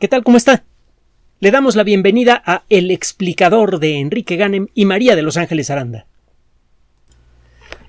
¿Qué 0.00 0.08
tal? 0.08 0.24
¿Cómo 0.24 0.36
está? 0.36 0.64
Le 1.38 1.52
damos 1.52 1.76
la 1.76 1.84
bienvenida 1.84 2.42
a 2.44 2.64
El 2.68 2.90
explicador 2.90 3.78
de 3.78 4.00
Enrique 4.00 4.34
Ganem 4.34 4.66
y 4.74 4.86
María 4.86 5.14
de 5.14 5.22
Los 5.22 5.36
Ángeles 5.36 5.70
Aranda. 5.70 6.06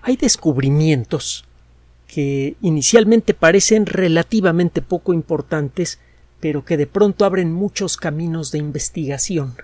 Hay 0.04 0.15
descubrimientos 0.15 1.46
que 2.07 2.57
inicialmente 2.62 3.33
parecen 3.33 3.88
relativamente 3.88 4.83
poco 4.83 5.13
importantes, 5.13 5.99
pero 6.39 6.63
que 6.63 6.78
de 6.78 6.86
pronto 6.86 7.26
abren 7.26 7.52
muchos 7.52 7.97
caminos 7.97 8.51
de 8.51 8.60
investigación. 8.60 9.56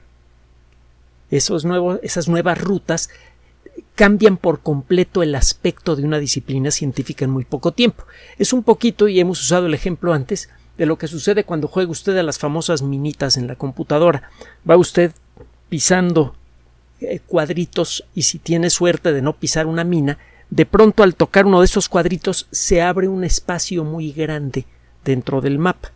Esos 1.30 1.64
nuevos, 1.64 2.00
esas 2.02 2.28
nuevas 2.28 2.60
rutas 2.60 3.12
cambian 3.94 4.38
por 4.38 4.62
completo 4.62 5.21
el 5.21 5.36
aspecto 5.36 5.96
de 5.96 6.05
una 6.05 6.18
disciplina 6.18 6.71
científica 6.71 7.23
en 7.23 7.32
muy 7.32 7.46
poco 7.46 7.71
tiempo. 7.71 8.04
Es 8.39 8.52
un 8.52 8.64
poquito, 8.64 9.08
y 9.08 9.20
hemos 9.20 9.39
usado 9.39 9.68
el 9.68 9.76
ejemplo 9.76 10.12
antes, 10.12 10.50
de 10.82 10.88
lo 10.88 10.98
que 10.98 11.07
sucede 11.07 11.43
cuando 11.43 11.68
juega 11.68 11.91
usted 11.91 12.18
a 12.18 12.23
las 12.23 12.39
famosas 12.39 12.81
minitas 12.81 13.38
en 13.38 13.45
la 13.45 13.55
computadora. 13.55 14.31
Va 14.67 14.77
usted 14.77 15.12
pisando 15.70 16.34
eh, 16.99 17.20
cuadritos 17.20 18.03
y 18.16 18.23
si 18.23 18.39
tiene 18.39 18.72
suerte 18.72 19.13
de 19.13 19.22
no 19.22 19.34
pisar 19.34 19.67
una 19.67 19.84
mina, 19.84 20.17
de 20.49 20.66
pronto 20.66 21.03
al 21.03 21.13
tocar 21.13 21.45
uno 21.45 21.59
de 21.59 21.66
esos 21.66 21.88
cuadritos 21.88 22.48
se 22.49 22.81
abre 22.81 23.08
un 23.08 23.23
espacio 23.23 23.84
muy 23.84 24.12
grande 24.12 24.66
dentro 25.05 25.39
del 25.39 25.59
mapa. 25.59 25.91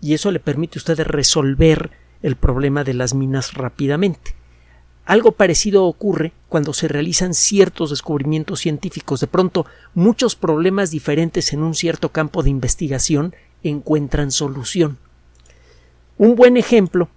Y 0.00 0.14
eso 0.14 0.32
le 0.32 0.40
permite 0.40 0.80
a 0.80 0.80
usted 0.80 0.98
resolver 1.06 1.92
el 2.24 2.34
problema 2.34 2.82
de 2.82 2.94
las 2.94 3.14
minas 3.14 3.54
rápidamente. 3.54 4.34
Algo 5.04 5.30
parecido 5.30 5.84
ocurre 5.84 6.32
cuando 6.48 6.72
se 6.72 6.88
realizan 6.88 7.32
ciertos 7.32 7.90
descubrimientos 7.90 8.58
científicos. 8.58 9.20
De 9.20 9.28
pronto, 9.28 9.66
muchos 9.94 10.34
problemas 10.34 10.90
diferentes 10.90 11.52
en 11.52 11.62
un 11.62 11.76
cierto 11.76 12.08
campo 12.08 12.42
de 12.42 12.50
investigación 12.50 13.36
encuentran 13.62 14.30
solución. 14.30 14.98
Un 16.18 16.36
buen 16.36 16.56
ejemplo 16.56 17.08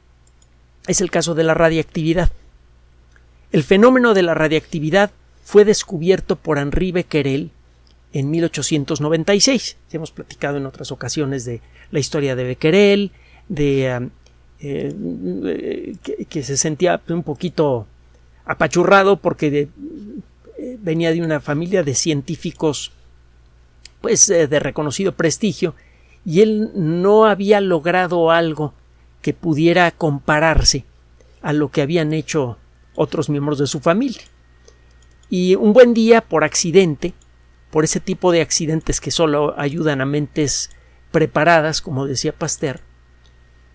es 0.87 1.01
el 1.01 1.11
caso 1.11 1.35
de 1.35 1.43
la 1.43 1.53
radiactividad. 1.53 2.31
El 3.51 3.63
fenómeno 3.63 4.13
de 4.13 4.23
la 4.23 4.33
radiactividad 4.33 5.11
fue 5.43 5.65
descubierto 5.65 6.35
por 6.35 6.57
Henri 6.57 6.91
Becquerel 6.91 7.51
en 8.13 8.29
1896. 8.29 9.77
hemos 9.91 10.11
platicado 10.11 10.57
en 10.57 10.65
otras 10.65 10.91
ocasiones 10.91 11.45
de 11.45 11.61
la 11.91 11.99
historia 11.99 12.35
de 12.35 12.43
Becquerel, 12.43 13.11
de 13.49 13.97
um, 13.97 14.09
eh, 14.59 15.95
que, 16.29 16.43
se 16.43 16.55
sentía 16.55 17.01
un 17.09 17.23
poquito 17.23 17.85
apachurrado 18.45 19.17
porque 19.17 19.67
eh, 20.57 20.77
venía 20.79 21.11
de 21.11 21.21
una 21.21 21.41
familia 21.41 21.83
de 21.83 21.95
científicos 21.95 22.91
pues 23.99 24.29
eh, 24.29 24.47
de 24.47 24.59
reconocido 24.59 25.15
prestigio 25.15 25.75
y 26.25 26.41
él 26.41 26.71
no 26.75 27.25
había 27.25 27.61
logrado 27.61 28.31
algo 28.31 28.73
que 29.21 29.33
pudiera 29.33 29.91
compararse 29.91 30.85
a 31.41 31.53
lo 31.53 31.69
que 31.69 31.81
habían 31.81 32.13
hecho 32.13 32.57
otros 32.95 33.29
miembros 33.29 33.57
de 33.59 33.67
su 33.67 33.79
familia. 33.79 34.21
Y 35.29 35.55
un 35.55 35.73
buen 35.73 35.93
día, 35.93 36.21
por 36.21 36.43
accidente, 36.43 37.13
por 37.71 37.83
ese 37.83 37.99
tipo 37.99 38.31
de 38.31 38.41
accidentes 38.41 39.01
que 39.01 39.11
solo 39.11 39.55
ayudan 39.57 40.01
a 40.01 40.05
mentes 40.05 40.69
preparadas, 41.11 41.81
como 41.81 42.05
decía 42.05 42.33
Pasteur, 42.33 42.81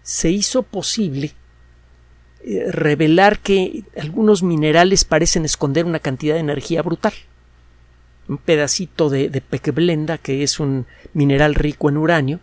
se 0.03 0.31
hizo 0.31 0.63
posible 0.63 1.35
eh, 2.45 2.71
revelar 2.71 3.41
que 3.41 3.85
algunos 4.01 4.43
minerales 4.43 5.05
parecen 5.05 5.45
esconder 5.45 5.85
una 5.85 5.99
cantidad 5.99 6.35
de 6.35 6.41
energía 6.41 6.83
brutal 6.83 7.13
un 8.29 8.39
pedacito 8.39 9.09
de, 9.11 9.31
de 9.31 9.41
pecblenda, 9.41 10.19
que 10.19 10.43
es 10.43 10.61
un 10.61 10.87
mineral 11.15 11.55
rico 11.55 11.89
en 11.89 11.97
uranio, 11.97 12.41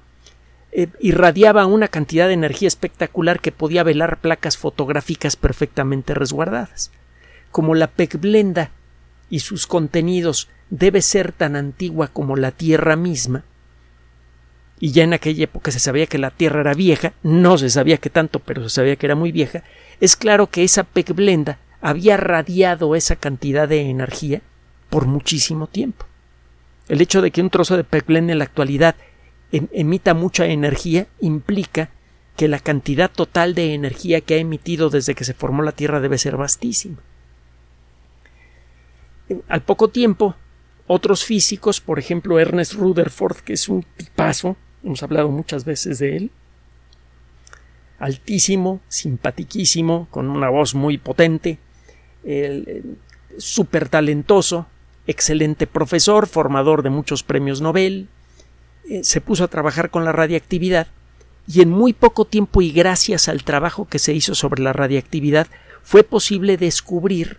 eh, 0.78 0.90
irradiaba 1.00 1.66
una 1.68 1.88
cantidad 1.88 2.28
de 2.28 2.34
energía 2.34 2.68
espectacular 2.68 3.40
que 3.40 3.54
podía 3.54 3.84
velar 3.84 4.20
placas 4.20 4.58
fotográficas 4.58 5.38
perfectamente 5.38 6.14
resguardadas. 6.14 6.92
Como 7.50 7.76
la 7.76 7.88
pecblenda 7.88 8.72
y 9.30 9.40
sus 9.40 9.68
contenidos 9.68 10.50
debe 10.70 11.02
ser 11.02 11.32
tan 11.32 11.56
antigua 11.56 12.10
como 12.10 12.36
la 12.36 12.52
Tierra 12.52 12.98
misma, 12.98 13.46
y 14.78 14.92
ya 14.92 15.06
en 15.06 15.14
aquella 15.14 15.46
época 15.46 15.72
se 15.72 15.80
sabía 15.80 16.08
que 16.08 16.18
la 16.18 16.32
Tierra 16.32 16.60
era 16.60 16.74
vieja, 16.74 17.14
no 17.24 17.58
se 17.58 17.70
sabía 17.70 17.98
que 17.98 18.10
tanto, 18.10 18.40
pero 18.40 18.64
se 18.64 18.76
sabía 18.76 18.98
que 18.98 19.06
era 19.06 19.16
muy 19.16 19.32
vieja, 19.32 19.64
es 20.02 20.18
claro 20.18 20.48
que 20.48 20.66
esa 20.66 20.84
pecblenda 20.84 21.60
había 21.80 22.18
radiado 22.18 22.96
esa 22.96 23.16
cantidad 23.16 23.70
de 23.70 23.90
energía 23.90 24.42
por 24.96 25.08
muchísimo 25.08 25.68
tiempo. 25.68 26.06
El 26.88 27.02
hecho 27.02 27.22
de 27.22 27.30
que 27.30 27.42
un 27.42 27.50
trozo 27.50 27.76
de 27.76 27.84
pecblenda 27.84 28.32
en 28.32 28.40
la 28.40 28.46
actualidad 28.46 28.96
em, 29.52 29.68
emita 29.74 30.14
mucha 30.14 30.46
energía 30.46 31.08
implica 31.20 31.90
que 32.38 32.48
la 32.48 32.60
cantidad 32.60 33.12
total 33.12 33.56
de 33.56 33.74
energía 33.74 34.22
que 34.22 34.36
ha 34.36 34.38
emitido 34.38 34.90
desde 34.90 35.14
que 35.14 35.26
se 35.26 35.34
formó 35.34 35.64
la 35.64 35.74
Tierra 35.74 36.00
debe 36.00 36.18
ser 36.18 36.38
vastísima. 36.38 36.96
Al 39.50 39.64
poco 39.64 39.90
tiempo, 39.90 40.38
otros 40.88 41.26
físicos, 41.26 41.82
por 41.82 42.00
ejemplo 42.00 42.40
Ernest 42.40 42.76
Rutherford, 42.76 43.40
que 43.40 43.52
es 43.52 43.68
un 43.68 43.86
tipazo, 43.98 44.56
hemos 44.82 45.04
hablado 45.04 45.28
muchas 45.28 45.66
veces 45.66 46.00
de 46.00 46.16
él, 46.16 46.32
altísimo, 48.00 48.80
simpatiquísimo, 48.88 50.08
con 50.10 50.30
una 50.30 50.48
voz 50.48 50.74
muy 50.74 50.98
potente, 50.98 51.60
súper 53.38 53.90
talentoso, 53.90 54.68
excelente 55.08 55.68
profesor, 55.68 56.28
formador 56.28 56.84
de 56.84 56.90
muchos 56.90 57.24
premios 57.24 57.62
Nobel, 57.62 58.10
eh, 58.90 59.04
se 59.04 59.22
puso 59.22 59.44
a 59.44 59.48
trabajar 59.48 59.90
con 59.90 60.06
la 60.06 60.12
radiactividad 60.12 60.88
y 61.48 61.62
en 61.62 61.70
muy 61.70 61.94
poco 61.94 62.26
tiempo 62.26 62.62
y 62.62 62.72
gracias 62.72 63.28
al 63.28 63.44
trabajo 63.44 63.88
que 63.88 64.00
se 64.00 64.14
hizo 64.14 64.36
sobre 64.36 64.64
la 64.64 64.74
radiactividad 64.74 65.48
fue 65.84 66.04
posible 66.04 66.58
descubrir 66.58 67.38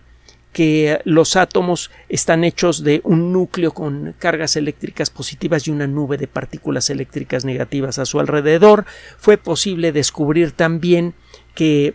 que 0.53 1.01
los 1.05 1.37
átomos 1.37 1.91
están 2.09 2.43
hechos 2.43 2.83
de 2.83 3.03
un 3.05 3.31
núcleo 3.31 3.75
con 3.75 4.15
cargas 4.19 4.57
eléctricas 4.57 5.11
positivas 5.11 5.69
y 5.69 5.71
una 5.71 5.87
nube 5.87 6.17
de 6.17 6.29
partículas 6.29 6.89
eléctricas 6.89 7.45
negativas 7.45 7.99
a 7.99 8.07
su 8.07 8.21
alrededor. 8.21 8.87
Fue 9.19 9.37
posible 9.37 9.93
descubrir 9.93 10.53
también 10.53 11.13
que 11.55 11.95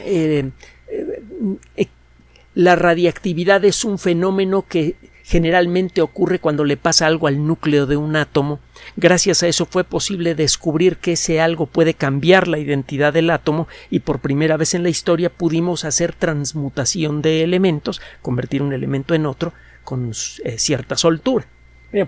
eh, 0.00 0.50
eh, 0.88 1.88
la 2.54 2.76
radiactividad 2.76 3.64
es 3.64 3.84
un 3.84 3.98
fenómeno 3.98 4.66
que 4.68 4.96
generalmente 5.24 6.02
ocurre 6.02 6.40
cuando 6.40 6.64
le 6.64 6.76
pasa 6.76 7.06
algo 7.06 7.26
al 7.26 7.46
núcleo 7.46 7.86
de 7.86 7.96
un 7.96 8.16
átomo. 8.16 8.60
Gracias 8.96 9.42
a 9.42 9.48
eso 9.48 9.66
fue 9.66 9.84
posible 9.84 10.34
descubrir 10.34 10.98
que 10.98 11.12
ese 11.12 11.40
algo 11.40 11.66
puede 11.66 11.94
cambiar 11.94 12.48
la 12.48 12.58
identidad 12.58 13.12
del 13.12 13.30
átomo 13.30 13.68
y 13.88 14.00
por 14.00 14.18
primera 14.18 14.56
vez 14.56 14.74
en 14.74 14.82
la 14.82 14.90
historia 14.90 15.30
pudimos 15.30 15.84
hacer 15.84 16.12
transmutación 16.12 17.22
de 17.22 17.42
elementos, 17.42 18.00
convertir 18.20 18.62
un 18.62 18.72
elemento 18.72 19.14
en 19.14 19.26
otro 19.26 19.54
con 19.84 20.12
eh, 20.44 20.58
cierta 20.58 20.96
soltura. 20.96 21.46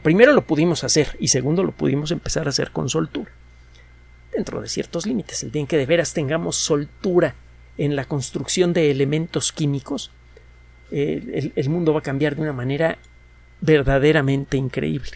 primero 0.02 0.32
lo 0.32 0.42
pudimos 0.46 0.84
hacer 0.84 1.16
y 1.20 1.28
segundo 1.28 1.62
lo 1.62 1.72
pudimos 1.72 2.10
empezar 2.10 2.46
a 2.46 2.50
hacer 2.50 2.70
con 2.72 2.88
soltura. 2.88 3.30
Dentro 4.32 4.60
de 4.60 4.68
ciertos 4.68 5.06
límites, 5.06 5.44
el 5.44 5.52
día 5.52 5.60
en 5.60 5.68
que 5.68 5.78
de 5.78 5.86
veras 5.86 6.12
tengamos 6.12 6.56
soltura 6.56 7.36
en 7.78 7.94
la 7.94 8.04
construcción 8.04 8.72
de 8.72 8.90
elementos 8.90 9.52
químicos, 9.52 10.10
el, 10.94 11.68
mundo 11.68 11.92
va 11.92 11.98
a 11.98 12.02
cambiar 12.02 12.36
de 12.36 12.42
una 12.42 12.52
manera 12.52 12.98
verdaderamente 13.60 14.56
increíble. 14.56 15.12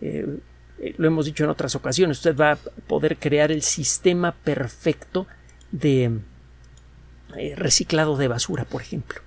Eh, 0.00 0.38
eh, 0.78 0.94
lo 0.98 1.06
hemos 1.08 1.26
dicho 1.26 1.44
en 1.44 1.50
otras 1.50 1.74
ocasiones, 1.74 2.18
usted 2.18 2.36
va 2.36 2.52
a 2.52 2.56
poder 2.56 3.16
crear 3.16 3.50
el 3.50 3.62
sistema 3.62 4.32
perfecto 4.32 5.26
de 5.72 6.20
eh, 7.36 7.54
reciclado 7.56 8.16
de 8.16 8.28
basura, 8.28 8.64
por 8.64 8.82
ejemplo. 8.82 9.20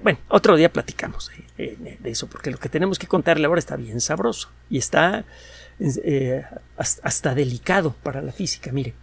Bueno, 0.00 0.20
otro 0.28 0.54
día 0.54 0.72
platicamos 0.72 1.32
de, 1.56 1.98
eso, 2.04 2.28
porque 2.28 2.52
lo 2.52 2.58
que 2.58 2.68
tenemos 2.68 3.00
que 3.00 3.08
contarle 3.08 3.46
ahora 3.46 3.58
está 3.58 3.74
bien 3.74 4.00
sabroso 4.00 4.48
y 4.70 4.78
está 4.78 5.24
hasta, 6.76 7.34
delicado 7.34 7.96
para 8.04 8.22
la 8.22 8.30
física. 8.30 8.70
Mire, 8.70 8.94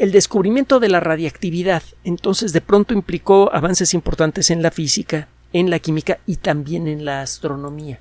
el 0.00 0.12
descubrimiento 0.12 0.80
de 0.80 0.88
la 0.88 0.98
radiactividad 0.98 1.82
entonces 2.04 2.54
de 2.54 2.62
pronto 2.62 2.94
implicó 2.94 3.50
avances 3.52 3.92
importantes 3.92 4.50
en 4.50 4.62
la 4.62 4.70
física, 4.70 5.28
en 5.52 5.68
la 5.68 5.78
química 5.78 6.20
y 6.24 6.36
también 6.36 6.88
en 6.88 7.04
la 7.04 7.20
astronomía. 7.20 8.00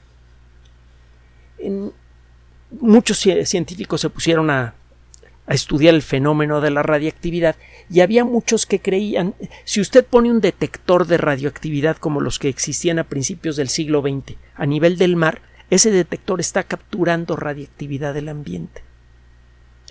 muchos 2.80 3.18
científicos 3.18 4.00
se 4.00 4.10
pusieron 4.10 4.50
a, 4.50 4.76
a 5.46 5.54
estudiar 5.54 5.94
el 5.94 6.02
fenómeno 6.02 6.62
de 6.62 6.72
la 6.72 6.84
radiactividad 6.84 7.58
y 7.90 8.00
había 8.00 8.24
muchos 8.24 8.66
que 8.66 8.80
creían 8.80 9.36
si 9.66 9.82
usted 9.82 10.06
pone 10.06 10.32
un 10.32 10.40
detector 10.40 11.06
de 11.06 11.18
radioactividad 11.18 11.98
como 11.98 12.22
los 12.22 12.40
que 12.40 12.48
existían 12.48 13.00
a 13.00 13.10
principios 13.10 13.58
del 13.58 13.68
siglo 13.68 14.02
XX 14.02 14.38
a 14.56 14.66
nivel 14.66 14.98
del 14.98 15.18
mar, 15.18 15.42
ese 15.70 15.92
detector 15.92 16.40
está 16.40 16.64
capturando 16.64 17.36
radiactividad 17.36 18.14
del 18.14 18.30
ambiente. 18.30 18.89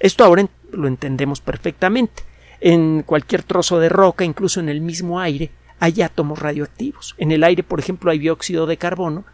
Esto 0.01 0.25
ahora 0.25 0.49
lo 0.73 0.89
entendemos 0.89 1.41
perfectamente. 1.41 2.23
En 2.61 3.03
cualquier 3.03 3.43
trozo 3.43 3.79
de 3.79 3.89
roca, 3.89 4.25
incluso 4.25 4.61
en 4.61 4.69
el 4.69 4.81
mismo 4.81 5.21
aire, 5.21 5.51
hay 5.81 6.03
átomos 6.03 6.39
radioactivos. 6.39 7.15
En 7.19 7.31
el 7.31 7.45
aire, 7.45 7.63
por 7.63 7.79
ejemplo, 7.79 8.11
hay 8.11 8.19
dióxido 8.19 8.67
de 8.67 8.77
carbono 8.77 9.25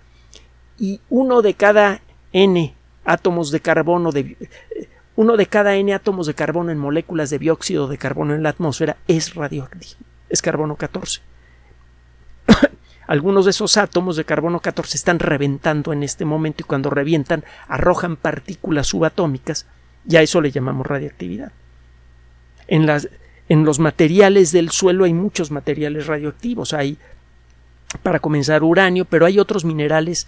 y 0.78 1.00
uno 1.08 1.42
de 1.42 1.54
cada 1.54 2.02
n 2.32 2.74
átomos 3.04 3.50
de 3.50 3.60
carbono 3.60 4.10
de 4.10 4.36
uno 5.16 5.36
de 5.36 5.46
cada 5.46 5.76
n 5.76 5.94
átomos 5.94 6.26
de 6.26 6.34
carbono 6.34 6.72
en 6.72 6.78
moléculas 6.78 7.30
de 7.30 7.38
dióxido 7.38 7.86
de 7.86 7.98
carbono 7.98 8.34
en 8.34 8.42
la 8.42 8.48
atmósfera 8.48 8.96
es 9.06 9.34
radioactivo, 9.34 10.00
es 10.28 10.42
carbono 10.42 10.76
14. 10.76 11.20
Algunos 13.06 13.44
de 13.44 13.52
esos 13.52 13.76
átomos 13.76 14.16
de 14.16 14.24
carbono 14.24 14.60
14 14.60 14.96
están 14.96 15.18
reventando 15.18 15.92
en 15.92 16.02
este 16.02 16.24
momento 16.24 16.62
y 16.62 16.66
cuando 16.66 16.90
revientan 16.90 17.44
arrojan 17.68 18.16
partículas 18.16 18.88
subatómicas 18.88 19.66
y 20.08 20.16
a 20.16 20.22
eso 20.22 20.40
le 20.40 20.50
llamamos 20.50 20.86
radiactividad. 20.86 21.52
En, 22.66 22.86
las, 22.86 23.08
en 23.48 23.64
los 23.64 23.78
materiales 23.78 24.52
del 24.52 24.70
suelo 24.70 25.04
hay 25.04 25.14
muchos 25.14 25.50
materiales 25.50 26.06
radioactivos. 26.06 26.72
Hay, 26.72 26.98
para 28.02 28.18
comenzar, 28.18 28.62
uranio, 28.62 29.04
pero 29.04 29.26
hay 29.26 29.38
otros 29.38 29.64
minerales. 29.64 30.26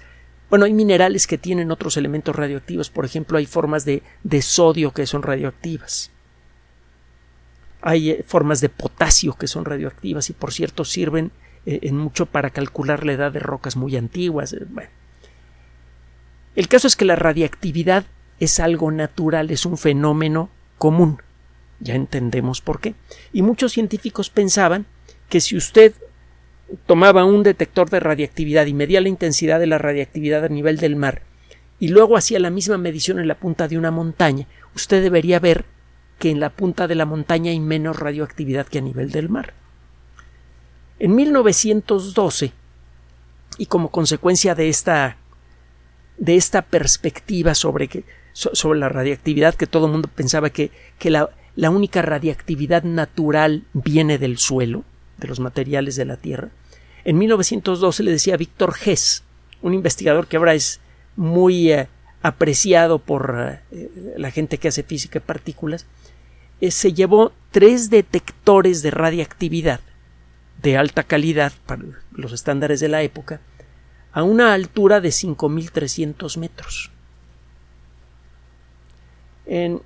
Bueno, 0.49 0.65
hay 0.65 0.73
minerales 0.73 1.27
que 1.27 1.39
tienen 1.39 1.71
otros 1.71 1.97
elementos 1.97 2.37
radioactivos. 2.37 2.91
Por 2.91 3.05
ejemplo, 3.05 3.39
hay 3.39 3.47
formas 3.47 3.85
de, 3.85 4.03
de 4.23 4.43
sodio 4.43 4.93
que 4.93 5.07
son 5.07 5.23
radioactivas. 5.23 6.11
Hay 7.83 8.11
eh, 8.11 8.25
formas 8.27 8.61
de 8.61 8.69
potasio 8.69 9.35
que 9.35 9.47
son 9.47 9.65
radioactivas 9.65 10.31
y, 10.31 10.33
por 10.33 10.53
cierto, 10.53 10.85
sirven 10.85 11.33
eh, 11.67 11.81
en 11.83 11.97
mucho 11.97 12.27
para 12.27 12.51
calcular 12.51 13.05
la 13.05 13.13
edad 13.13 13.33
de 13.33 13.41
rocas 13.41 13.77
muy 13.77 13.97
antiguas. 13.97 14.53
Eh, 14.53 14.67
el 16.55 16.69
caso 16.69 16.87
es 16.87 16.97
que 16.97 17.05
la 17.05 17.17
radiactividad 17.17 18.07
es 18.41 18.61
algo 18.61 18.91
natural, 18.91 19.51
es 19.51 19.67
un 19.67 19.79
fenómeno 19.79 20.51
común. 20.79 21.23
Ya 21.81 21.95
entendemos 21.95 22.61
por 22.61 22.81
qué. 22.81 22.95
Y 23.33 23.43
muchos 23.43 23.73
científicos 23.73 24.31
pensaban 24.31 24.87
que 25.29 25.41
si 25.41 25.57
usted 25.57 25.95
tomaba 26.87 27.25
un 27.25 27.43
detector 27.43 27.91
de 27.91 28.01
radiactividad 28.01 28.67
y 28.67 28.75
medía 28.75 29.01
la 29.01 29.09
intensidad 29.09 29.61
de 29.61 29.67
la 29.67 29.79
radiactividad 29.79 30.45
a 30.45 30.49
nivel 30.49 30.79
del 30.79 30.97
mar 30.97 31.23
y 31.79 31.89
luego 31.89 32.17
hacía 32.17 32.41
la 32.41 32.51
misma 32.51 32.79
medición 32.79 33.19
en 33.19 33.29
la 33.29 33.37
punta 33.37 33.69
de 33.69 33.79
una 33.79 33.91
montaña, 33.91 34.47
usted 34.75 35.03
debería 35.03 35.39
ver 35.39 35.65
que 36.19 36.31
en 36.31 36.41
la 36.41 36.51
punta 36.51 36.89
de 36.89 36.95
la 36.95 37.05
montaña 37.05 37.51
hay 37.51 37.61
menos 37.61 37.99
radioactividad 37.99 38.67
que 38.67 38.79
a 38.79 38.83
nivel 38.83 39.11
del 39.11 39.29
mar. 39.29 39.53
En 40.99 41.15
1912, 41.15 42.53
y 43.59 43.67
como 43.67 43.91
consecuencia 43.91 44.55
de 44.55 44.69
esta 44.69 45.19
de 46.19 46.37
esta 46.37 46.63
perspectiva 46.63 47.55
sobre, 47.55 47.89
que, 47.89 48.05
sobre 48.37 48.79
la 48.79 48.91
radiactividad, 48.91 49.55
que 49.55 49.67
todo 49.67 49.87
el 49.87 49.93
mundo 49.93 50.11
pensaba 50.15 50.51
que, 50.51 50.71
que 50.99 51.11
la, 51.11 51.31
la 51.55 51.71
única 51.71 52.03
radiactividad 52.03 52.83
natural 52.83 53.65
viene 53.73 54.19
del 54.19 54.37
suelo, 54.37 54.85
de 55.17 55.27
los 55.27 55.41
materiales 55.41 55.97
de 55.97 56.05
la 56.05 56.19
Tierra. 56.19 56.51
En 57.05 57.17
1912 57.17 58.03
le 58.03 58.11
decía 58.11 58.37
Víctor 58.37 58.75
Hess, 58.85 59.25
un 59.63 59.73
investigador 59.73 60.27
que 60.27 60.37
ahora 60.37 60.55
es 60.55 60.81
muy 61.17 61.73
eh, 61.73 61.89
apreciado 62.21 62.99
por 62.99 63.61
eh, 63.71 64.15
la 64.19 64.31
gente 64.31 64.59
que 64.59 64.69
hace 64.69 64.83
física 64.83 65.21
de 65.21 65.25
partículas, 65.25 65.87
eh, 66.61 66.71
se 66.71 66.93
llevó 66.93 67.33
tres 67.53 67.89
detectores 67.89 68.83
de 68.83 68.91
radiactividad 68.91 69.81
de 70.63 70.77
alta 70.77 71.05
calidad 71.05 71.53
para 71.65 71.85
los 72.13 72.33
estándares 72.33 72.81
de 72.81 72.89
la 72.89 73.03
época 73.03 73.41
a 74.13 74.23
una 74.23 74.53
altura 74.53 75.01
de 75.01 75.11
5.300 75.11 76.39
metros. 76.39 76.91
En 79.47 79.81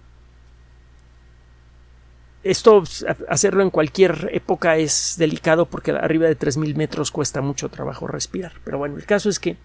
esto, 2.42 2.82
hacerlo 3.28 3.62
en 3.62 3.70
cualquier 3.70 4.30
época 4.32 4.76
es 4.78 5.16
delicado 5.18 5.66
porque 5.66 5.90
arriba 5.90 6.26
de 6.26 6.38
3.000 6.38 6.74
metros 6.74 7.10
cuesta 7.10 7.42
mucho 7.42 7.68
trabajo 7.68 8.06
respirar. 8.06 8.52
Pero 8.64 8.78
bueno, 8.78 8.96
el 8.96 9.04
caso 9.04 9.28
es 9.28 9.38
que 9.38 9.56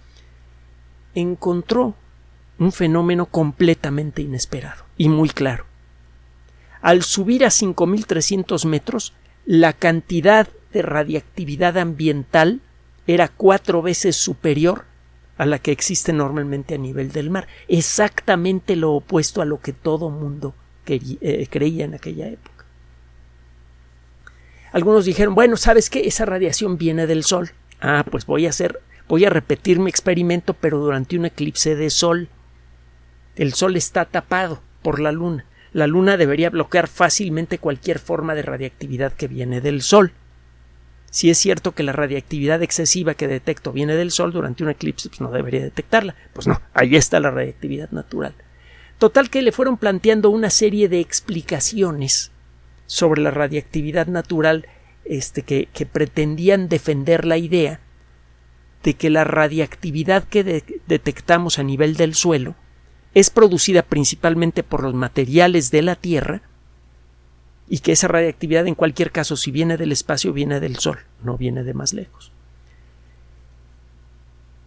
encontró 1.13 1.95
un 2.59 2.71
fenómeno 2.71 3.25
completamente 3.27 4.21
inesperado 4.21 4.83
y 4.97 5.09
muy 5.09 5.29
claro. 5.29 5.65
Al 6.81 7.03
subir 7.03 7.45
a 7.45 7.49
5.300 7.49 8.65
metros, 8.67 9.13
la 9.45 9.73
cantidad 9.73 10.47
de 10.73 10.81
radiactividad 10.81 11.77
ambiental 11.77 12.61
era 13.07 13.29
cuatro 13.29 13.81
veces 13.81 14.15
superior 14.15 14.85
a 15.37 15.45
la 15.45 15.59
que 15.59 15.71
existe 15.71 16.13
normalmente 16.13 16.75
a 16.75 16.77
nivel 16.77 17.11
del 17.11 17.29
mar. 17.29 17.47
Exactamente 17.67 18.75
lo 18.75 18.93
opuesto 18.93 19.41
a 19.41 19.45
lo 19.45 19.59
que 19.59 19.73
todo 19.73 20.09
mundo 20.09 20.55
eh, 20.87 21.47
creía 21.49 21.85
en 21.85 21.95
aquella 21.95 22.27
época. 22.27 22.65
Algunos 24.71 25.05
dijeron, 25.05 25.35
bueno, 25.35 25.57
¿sabes 25.57 25.89
qué? 25.89 26.05
Esa 26.05 26.25
radiación 26.25 26.77
viene 26.77 27.07
del 27.07 27.23
Sol. 27.23 27.51
Ah, 27.81 28.05
pues 28.09 28.25
voy 28.25 28.45
a 28.45 28.49
hacer, 28.49 28.81
voy 29.07 29.25
a 29.25 29.29
repetir 29.29 29.79
mi 29.79 29.89
experimento, 29.89 30.53
pero 30.53 30.79
durante 30.79 31.17
un 31.17 31.25
eclipse 31.25 31.75
de 31.75 31.89
Sol. 31.89 32.29
El 33.35 33.53
Sol 33.53 33.75
está 33.77 34.05
tapado 34.05 34.61
por 34.81 34.99
la 34.99 35.11
Luna. 35.11 35.45
La 35.71 35.87
Luna 35.87 36.17
debería 36.17 36.49
bloquear 36.49 36.87
fácilmente 36.87 37.57
cualquier 37.57 37.99
forma 37.99 38.35
de 38.35 38.41
radiactividad 38.41 39.13
que 39.13 39.27
viene 39.27 39.61
del 39.61 39.81
Sol. 39.81 40.13
Si 41.15 41.29
es 41.29 41.37
cierto 41.37 41.71
que 41.71 41.83
la 41.83 41.93
radiactividad 41.93 42.61
excesiva 42.61 43.13
que 43.13 43.29
detecto 43.29 43.71
viene 43.71 43.95
del 43.95 44.11
Sol 44.11 44.33
durante 44.33 44.63
un 44.63 44.69
eclipse, 44.69 45.07
pues 45.07 45.21
no 45.21 45.31
debería 45.31 45.61
detectarla. 45.61 46.13
Pues 46.33 46.45
no, 46.45 46.61
ahí 46.73 46.97
está 46.97 47.21
la 47.21 47.31
radiactividad 47.31 47.89
natural. 47.91 48.35
Total 48.97 49.29
que 49.29 49.41
le 49.41 49.53
fueron 49.53 49.77
planteando 49.77 50.29
una 50.29 50.49
serie 50.49 50.89
de 50.89 50.99
explicaciones 50.99 52.33
sobre 52.85 53.21
la 53.21 53.31
radiactividad 53.31 54.07
natural 54.07 54.67
este, 55.05 55.43
que, 55.43 55.85
pretendían 55.85 56.67
defender 56.67 57.23
la 57.23 57.37
idea 57.37 57.79
de 58.83 58.95
que 58.95 59.09
la 59.09 59.23
radiactividad 59.23 60.25
que 60.25 60.43
detectamos 60.85 61.59
a 61.59 61.63
nivel 61.63 61.95
del 61.95 62.13
suelo 62.13 62.55
es 63.13 63.29
producida 63.29 63.83
principalmente 63.83 64.63
por 64.63 64.83
los 64.83 64.93
materiales 64.93 65.71
de 65.71 65.81
la 65.81 65.95
Tierra 65.95 66.41
y 67.67 67.79
que 67.79 67.91
esa 67.91 68.07
radiactividad 68.07 68.67
en 68.67 68.75
cualquier 68.75 69.11
caso 69.11 69.35
si 69.35 69.51
viene 69.51 69.77
del 69.77 69.91
espacio 69.91 70.33
viene 70.33 70.59
del 70.59 70.77
Sol, 70.77 70.99
no 71.23 71.37
viene 71.37 71.63
de 71.63 71.73
más 71.73 71.93
lejos. 71.93 72.31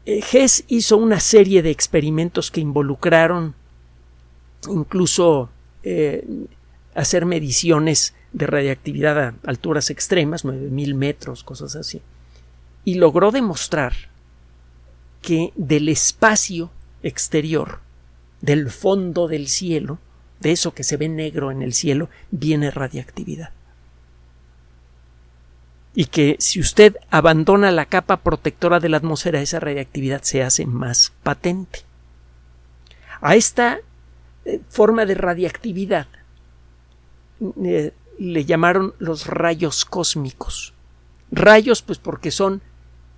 Eh, 0.06 0.24
Hess 0.32 0.64
hizo 0.68 0.96
una 0.96 1.20
serie 1.20 1.62
de 1.62 1.70
experimentos 1.70 2.50
que 2.50 2.60
involucraron 2.60 3.54
incluso 4.68 5.50
eh, 5.82 6.26
hacer 6.94 7.26
mediciones 7.26 8.14
de 8.32 8.46
radiactividad 8.46 9.18
a 9.18 9.34
alturas 9.44 9.90
extremas, 9.90 10.44
9000 10.44 10.94
metros, 10.94 11.44
cosas 11.44 11.76
así, 11.76 12.02
y 12.84 12.94
logró 12.94 13.30
demostrar 13.30 13.94
que 15.22 15.52
del 15.56 15.88
espacio 15.88 16.70
exterior, 17.02 17.80
del 18.40 18.70
fondo 18.70 19.28
del 19.28 19.48
cielo, 19.48 19.98
de 20.40 20.52
eso 20.52 20.74
que 20.74 20.84
se 20.84 20.96
ve 20.96 21.08
negro 21.08 21.50
en 21.50 21.62
el 21.62 21.72
cielo, 21.74 22.08
viene 22.30 22.70
radiactividad. 22.70 23.50
Y 25.94 26.06
que 26.06 26.36
si 26.38 26.60
usted 26.60 26.96
abandona 27.10 27.70
la 27.70 27.86
capa 27.86 28.18
protectora 28.18 28.78
de 28.78 28.88
la 28.88 28.98
atmósfera, 28.98 29.40
esa 29.40 29.58
radiactividad 29.58 30.22
se 30.22 30.42
hace 30.42 30.64
más 30.66 31.12
patente. 31.22 31.80
A 33.20 33.34
esta 33.34 33.80
eh, 34.44 34.60
forma 34.68 35.06
de 35.06 35.14
radiactividad 35.14 36.06
eh, 37.64 37.92
le 38.18 38.44
llamaron 38.44 38.94
los 38.98 39.26
rayos 39.26 39.84
cósmicos. 39.84 40.72
Rayos, 41.30 41.82
pues 41.82 41.98
porque 41.98 42.30
son 42.30 42.62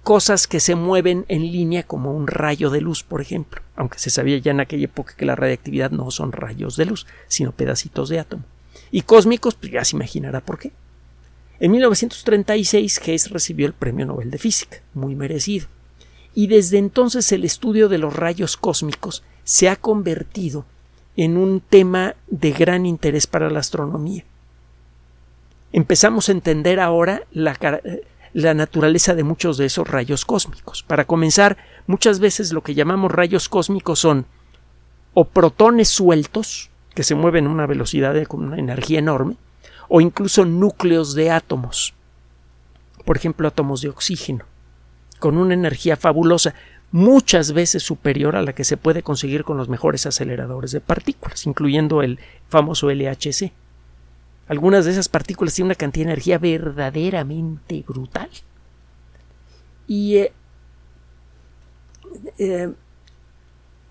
cosas 0.02 0.47
que 0.47 0.61
se 0.61 0.75
mueven 0.75 1.25
en 1.28 1.42
línea 1.42 1.83
como 1.83 2.12
un 2.12 2.26
rayo 2.26 2.71
de 2.71 2.80
luz, 2.80 3.02
por 3.02 3.21
ejemplo, 3.21 3.61
aunque 3.76 3.99
se 3.99 4.11
sabía 4.11 4.38
ya 4.38 4.50
en 4.50 4.61
aquella 4.61 4.85
época 4.85 5.14
que 5.16 5.26
la 5.26 5.37
radiactividad 5.37 5.90
no 5.90 6.11
son 6.11 6.33
rayos 6.33 6.76
de 6.76 6.87
luz, 6.87 7.07
sino 7.28 7.52
pedacitos 7.52 8.09
de 8.09 8.19
átomo. 8.19 8.45
Y 8.90 9.02
cósmicos, 9.02 9.54
pues 9.54 9.73
ya 9.73 9.85
se 9.85 9.97
imaginará 9.97 10.40
por 10.40 10.59
qué. 10.59 10.73
En 11.61 11.73
1936 11.73 13.00
Hess 13.04 13.30
recibió 13.30 13.66
el 13.66 13.75
Premio 13.75 14.07
Nobel 14.07 14.30
de 14.30 14.38
Física, 14.38 14.78
muy 14.95 15.14
merecido. 15.14 15.66
Y 16.35 16.47
desde 16.47 16.78
entonces 16.78 17.30
el 17.33 17.45
estudio 17.45 17.88
de 17.88 17.99
los 17.99 18.16
rayos 18.16 18.57
cósmicos 18.57 19.23
se 19.45 19.69
ha 19.69 19.76
convertido 19.76 20.64
en 21.16 21.37
un 21.37 21.61
tema 21.61 22.14
de 22.28 22.52
gran 22.52 22.87
interés 22.87 23.26
para 23.26 23.50
la 23.50 23.61
astronomía. 23.61 24.25
Empezamos 25.73 26.28
a 26.28 26.33
entender 26.33 26.80
ahora 26.80 27.23
la, 27.30 27.59
la 28.33 28.55
naturaleza 28.55 29.15
de 29.15 29.25
muchos 29.25 29.57
de 29.57 29.67
esos 29.67 29.89
rayos 29.89 30.25
cósmicos. 30.25 30.83
Para 30.83 31.05
comenzar, 31.05 31.57
muchas 31.87 32.21
veces 32.21 32.53
lo 32.53 32.63
que 32.63 32.75
llamamos 32.75 33.11
rayos 33.11 33.49
cósmicos 33.49 33.99
son 33.99 34.27
o 35.15 35.25
protones 35.25 35.89
sueltos, 35.89 36.71
que 36.95 37.03
se 37.03 37.15
mueven 37.15 37.47
a 37.47 37.51
una 37.51 37.67
velocidad 37.67 38.15
de, 38.15 38.27
con 38.27 38.45
una 38.45 38.59
energía 38.59 38.99
enorme, 38.99 39.37
o 39.89 40.01
incluso 40.01 40.45
núcleos 40.45 41.15
de 41.15 41.31
átomos, 41.31 41.95
por 43.05 43.17
ejemplo 43.17 43.49
átomos 43.49 43.81
de 43.81 43.89
oxígeno, 43.89 44.45
con 45.19 45.37
una 45.37 45.55
energía 45.55 45.97
fabulosa 45.97 46.55
muchas 46.93 47.53
veces 47.53 47.83
superior 47.83 48.37
a 48.37 48.43
la 48.43 48.53
que 48.53 48.65
se 48.65 48.77
puede 48.77 49.03
conseguir 49.03 49.45
con 49.45 49.57
los 49.57 49.69
mejores 49.69 50.07
aceleradores 50.07 50.73
de 50.73 50.81
partículas, 50.81 51.47
incluyendo 51.47 52.03
el 52.03 52.19
famoso 52.49 52.91
LHC. 52.91 53.53
Algunas 54.50 54.85
de 54.85 54.90
esas 54.90 55.09
partículas 55.09 55.54
tienen 55.54 55.69
una 55.69 55.76
cantidad 55.76 56.07
de 56.07 56.11
energía 56.11 56.38
verdaderamente 56.38 57.85
brutal. 57.87 58.28
Y 59.87 60.16
eh, 60.16 60.33
eh, 62.37 62.73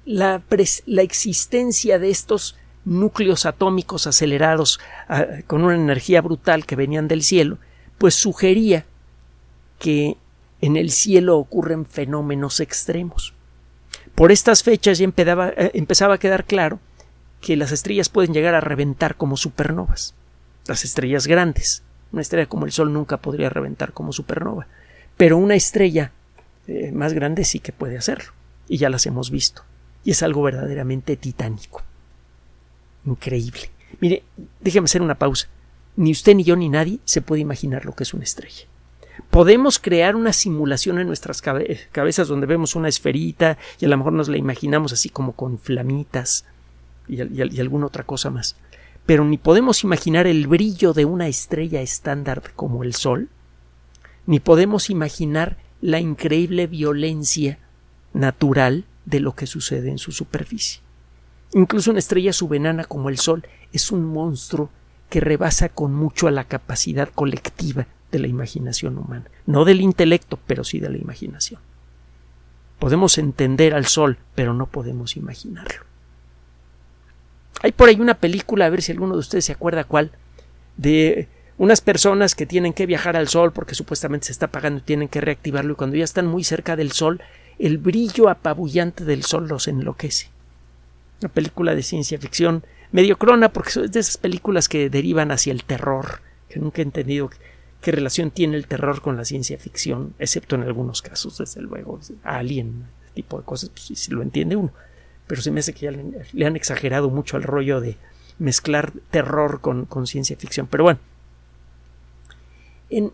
la, 0.04 0.44
la 0.86 1.02
existencia 1.02 1.98
de 1.98 2.10
estos 2.10 2.58
núcleos 2.84 3.46
atómicos 3.46 4.06
acelerados 4.06 4.82
ah, 5.08 5.28
con 5.48 5.64
una 5.64 5.76
energía 5.76 6.22
brutal 6.22 6.66
que 6.66 6.76
venían 6.76 7.08
del 7.08 7.24
cielo, 7.24 7.58
pues 7.98 8.16
sugería 8.16 8.86
que 9.80 10.18
en 10.60 10.76
el 10.76 10.92
cielo 10.92 11.38
ocurren 11.38 11.86
fenómenos 11.86 12.60
extremos. 12.60 13.34
Por 14.14 14.34
estas 14.34 14.64
fechas 14.64 14.98
ya 14.98 15.06
eh, 15.06 15.72
empezaba 15.74 16.16
a 16.16 16.20
quedar 16.20 16.44
claro 16.44 16.82
que 17.40 17.56
las 17.56 17.72
estrellas 17.72 18.10
pueden 18.10 18.34
llegar 18.34 18.56
a 18.56 18.60
reventar 18.60 19.16
como 19.16 19.38
supernovas. 19.38 20.16
Las 20.70 20.86
estrellas 20.86 21.26
grandes. 21.26 21.82
Una 22.12 22.22
estrella 22.22 22.48
como 22.48 22.68
el 22.68 22.72
Sol 22.72 22.94
nunca 22.94 23.18
podría 23.18 23.50
reventar 23.50 23.92
como 23.92 24.14
supernova. 24.14 24.68
Pero 25.18 25.36
una 25.36 25.56
estrella 25.56 26.12
eh, 26.68 26.92
más 26.92 27.14
grande 27.14 27.44
sí 27.44 27.60
que 27.60 27.72
puede 27.72 27.98
hacerlo. 27.98 28.34
Y 28.68 28.78
ya 28.78 28.92
las 28.92 29.08
hemos 29.08 29.32
visto. 29.32 29.64
Y 30.04 30.12
es 30.12 30.22
algo 30.22 30.44
verdaderamente 30.44 31.18
titánico. 31.18 31.82
Increíble. 33.04 33.72
Mire, 34.00 34.22
déjeme 34.60 34.86
hacer 34.86 35.02
una 35.02 35.16
pausa. 35.16 35.48
Ni 35.96 36.12
usted, 36.12 36.36
ni 36.36 36.44
yo, 36.44 36.56
ni 36.56 36.70
nadie 36.70 37.00
se 37.04 37.24
puede 37.24 37.42
imaginar 37.42 37.84
lo 37.84 37.96
que 37.96 38.04
es 38.04 38.14
una 38.14 38.24
estrella. 38.24 38.68
Podemos 39.32 39.80
crear 39.80 40.16
una 40.16 40.34
simulación 40.34 41.00
en 41.00 41.08
nuestras 41.08 41.42
cabezas 41.42 42.28
donde 42.28 42.46
vemos 42.46 42.76
una 42.76 42.90
esferita 42.90 43.58
y 43.80 43.86
a 43.86 43.90
lo 43.90 43.98
mejor 43.98 44.14
nos 44.14 44.30
la 44.30 44.38
imaginamos 44.38 44.94
así 44.94 45.10
como 45.10 45.34
con 45.34 45.58
flamitas 45.58 46.46
y, 47.08 47.24
y 47.24 47.60
alguna 47.60 47.88
otra 47.88 48.04
cosa 48.04 48.30
más. 48.30 48.56
Pero 49.10 49.26
ni 49.26 49.40
podemos 49.40 49.84
imaginar 49.84 50.28
el 50.28 50.46
brillo 50.46 50.94
de 50.94 51.04
una 51.04 51.28
estrella 51.28 51.82
estándar 51.82 52.54
como 52.56 52.84
el 52.84 52.94
Sol, 52.94 53.28
ni 54.28 54.40
podemos 54.40 54.92
imaginar 54.92 55.58
la 55.82 56.00
increíble 56.00 56.68
violencia 56.68 57.58
natural 58.14 58.86
de 59.06 59.20
lo 59.20 59.34
que 59.34 59.48
sucede 59.48 59.90
en 59.90 59.98
su 59.98 60.12
superficie. 60.12 60.82
Incluso 61.56 61.90
una 61.90 61.98
estrella 61.98 62.34
subenana 62.34 62.84
como 62.84 63.10
el 63.10 63.18
Sol 63.18 63.48
es 63.74 63.92
un 63.92 64.06
monstruo 64.06 64.70
que 65.10 65.22
rebasa 65.22 65.70
con 65.70 65.92
mucho 65.96 66.28
a 66.28 66.32
la 66.32 66.44
capacidad 66.44 67.10
colectiva 67.10 67.88
de 68.12 68.20
la 68.20 68.28
imaginación 68.28 69.00
humana. 69.00 69.26
No 69.48 69.66
del 69.66 69.82
intelecto, 69.82 70.38
pero 70.46 70.64
sí 70.64 70.80
de 70.80 70.90
la 70.92 71.00
imaginación. 71.00 71.62
Podemos 72.78 73.18
entender 73.18 73.74
al 73.74 73.88
Sol, 73.88 74.20
pero 74.36 74.54
no 74.54 74.68
podemos 74.68 75.18
imaginarlo. 75.18 75.89
Hay 77.62 77.72
por 77.72 77.90
ahí 77.90 78.00
una 78.00 78.16
película, 78.16 78.66
a 78.66 78.70
ver 78.70 78.82
si 78.82 78.92
alguno 78.92 79.14
de 79.14 79.20
ustedes 79.20 79.46
se 79.46 79.52
acuerda 79.52 79.84
cuál, 79.84 80.12
de 80.78 81.28
unas 81.58 81.82
personas 81.82 82.36
que 82.36 82.46
tienen 82.46 82.74
que 82.74 82.86
viajar 82.86 83.18
al 83.18 83.28
Sol 83.28 83.52
porque 83.52 83.76
supuestamente 83.76 84.28
se 84.28 84.32
está 84.32 84.46
apagando 84.46 84.80
y 84.80 84.84
tienen 84.84 85.10
que 85.10 85.22
reactivarlo 85.22 85.74
y 85.74 85.76
cuando 85.76 85.98
ya 85.98 86.06
están 86.06 86.26
muy 86.26 86.44
cerca 86.44 86.76
del 86.76 86.94
Sol, 86.94 87.22
el 87.60 87.78
brillo 87.78 88.30
apabullante 88.30 89.04
del 89.04 89.24
Sol 89.24 89.48
los 89.48 89.68
enloquece. 89.68 90.30
Una 91.22 91.30
película 91.30 91.76
de 91.76 91.84
ciencia 91.84 92.18
ficción 92.18 92.64
medio 92.94 93.18
crona 93.18 93.52
porque 93.52 93.82
es 93.82 93.92
de 93.92 94.00
esas 94.00 94.18
películas 94.18 94.70
que 94.70 94.90
derivan 94.90 95.32
hacia 95.32 95.52
el 95.52 95.66
terror, 95.66 96.22
que 96.48 96.60
nunca 96.60 96.82
he 96.82 96.86
entendido 96.86 97.30
qué 97.82 97.92
relación 97.92 98.32
tiene 98.32 98.56
el 98.56 98.68
terror 98.68 99.02
con 99.02 99.18
la 99.18 99.26
ciencia 99.26 99.58
ficción, 99.58 100.14
excepto 100.18 100.56
en 100.56 100.64
algunos 100.64 101.02
casos, 101.02 101.38
desde 101.38 101.62
luego, 101.62 102.00
Alien, 102.24 102.86
tipo 103.14 103.38
de 103.38 103.44
cosas, 103.44 103.70
pues 103.70 104.00
sí, 104.00 104.12
lo 104.12 104.22
entiende 104.22 104.56
uno. 104.56 104.72
Pero 105.30 105.42
se 105.42 105.52
me 105.52 105.62
hace 105.62 105.74
que 105.74 105.86
ya 105.86 105.92
le, 105.92 106.46
han 106.46 106.56
exagerado 106.58 107.10
mucho 107.10 107.38
al 107.38 107.44
rollo 107.44 107.80
de 107.80 107.96
mezclar 108.40 108.92
terror 109.12 109.62
con, 109.62 109.88
ciencia 110.08 110.36
ficción. 110.36 110.68
Pero 110.68 110.84
bueno, 110.84 111.00
en 112.90 113.14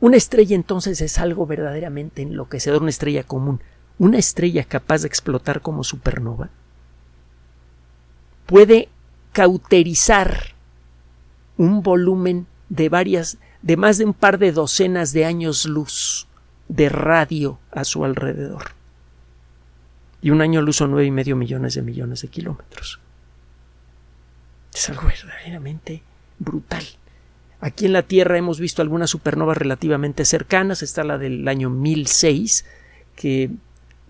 una 0.00 0.16
estrella 0.16 0.56
entonces 0.56 1.00
es 1.00 1.18
algo 1.18 1.46
verdaderamente 1.46 2.22
enloquecedor, 2.22 2.80
una 2.80 2.90
estrella 2.90 3.22
común, 3.22 3.60
una 3.98 4.18
estrella 4.18 4.64
capaz 4.64 5.02
de 5.02 5.08
explotar 5.08 5.60
como 5.60 5.84
supernova 5.84 6.50
puede 8.52 8.88
cauterizar 9.32 10.54
un 11.56 11.82
volumen 11.82 12.46
de 12.68 12.88
varias 12.88 13.38
de 13.62 13.76
más 13.76 13.96
de 13.96 14.04
un 14.04 14.12
par 14.12 14.38
de 14.38 14.52
docenas 14.52 15.12
de 15.12 15.24
años 15.24 15.64
luz 15.64 16.26
de 16.68 16.88
radio 16.88 17.58
a 17.70 17.84
su 17.84 18.04
alrededor. 18.04 18.72
Y 20.22 20.30
un 20.30 20.40
año 20.40 20.62
luz 20.62 20.80
nueve 20.80 21.04
y 21.04 21.10
medio 21.10 21.36
millones 21.36 21.74
de 21.74 21.82
millones 21.82 22.22
de 22.22 22.28
kilómetros. 22.28 23.00
Es 24.72 24.88
algo 24.88 25.08
verdaderamente 25.08 26.02
brutal. 26.38 26.84
Aquí 27.60 27.86
en 27.86 27.92
la 27.92 28.02
Tierra 28.02 28.38
hemos 28.38 28.58
visto 28.58 28.82
algunas 28.82 29.10
supernovas 29.10 29.56
relativamente 29.56 30.24
cercanas. 30.24 30.82
Está 30.82 31.04
la 31.04 31.18
del 31.18 31.46
año 31.46 31.70
1006, 31.70 32.64
que 33.14 33.50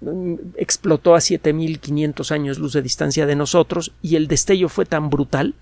mm, 0.01 0.35
explotó 0.57 1.15
a 1.15 1.21
7500 1.21 2.33
años 2.33 2.59
luz 2.59 2.73
de 2.73 2.83
distancia 2.83 3.27
de 3.27 3.37
nosotros, 3.37 3.93
y 4.01 4.17
el 4.17 4.29
destello 4.29 4.69
fue 4.69 4.87
tan 4.87 5.11
brutal 5.11 5.55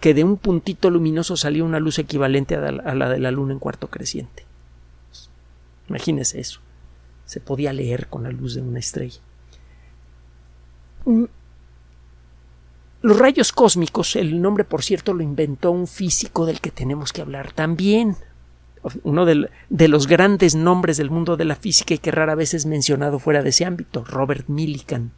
que 0.00 0.14
de 0.14 0.24
un 0.24 0.36
puntito 0.36 0.90
luminoso 0.90 1.36
salió 1.36 1.64
una 1.64 1.80
luz 1.80 1.98
equivalente 1.98 2.54
a 2.54 2.70
la 2.70 3.08
de 3.08 3.18
la 3.18 3.30
Luna 3.30 3.52
en 3.52 3.58
cuarto 3.58 3.88
creciente. 3.88 4.44
Imagínese 5.88 6.40
eso. 6.40 6.60
Se 7.24 7.40
podía 7.40 7.72
leer 7.72 8.06
con 8.08 8.22
la 8.22 8.30
luz 8.30 8.54
de 8.54 8.62
una 8.62 8.78
estrella. 8.78 9.20
Los 13.00 13.18
rayos 13.18 13.52
cósmicos, 13.52 14.16
el 14.16 14.40
nombre 14.42 14.64
por 14.64 14.82
cierto 14.82 15.14
lo 15.14 15.22
inventó 15.22 15.70
un 15.70 15.86
físico 15.86 16.46
del 16.46 16.60
que 16.60 16.70
tenemos 16.70 17.12
que 17.12 17.22
hablar 17.22 17.52
también. 17.52 18.16
Uno 19.02 19.24
de, 19.24 19.48
los 19.88 20.06
grandes 20.06 20.54
nombres 20.54 20.96
del 20.96 21.10
mundo 21.10 21.36
de 21.36 21.44
la 21.44 21.56
física 21.56 21.94
y 21.94 21.98
que 21.98 22.10
rara 22.10 22.34
vez 22.34 22.54
es 22.54 22.66
mencionado 22.66 23.18
fuera 23.18 23.42
de 23.42 23.50
ese 23.50 23.64
ámbito, 23.64 24.04
Robert 24.04 24.48
Millikan 24.48 25.12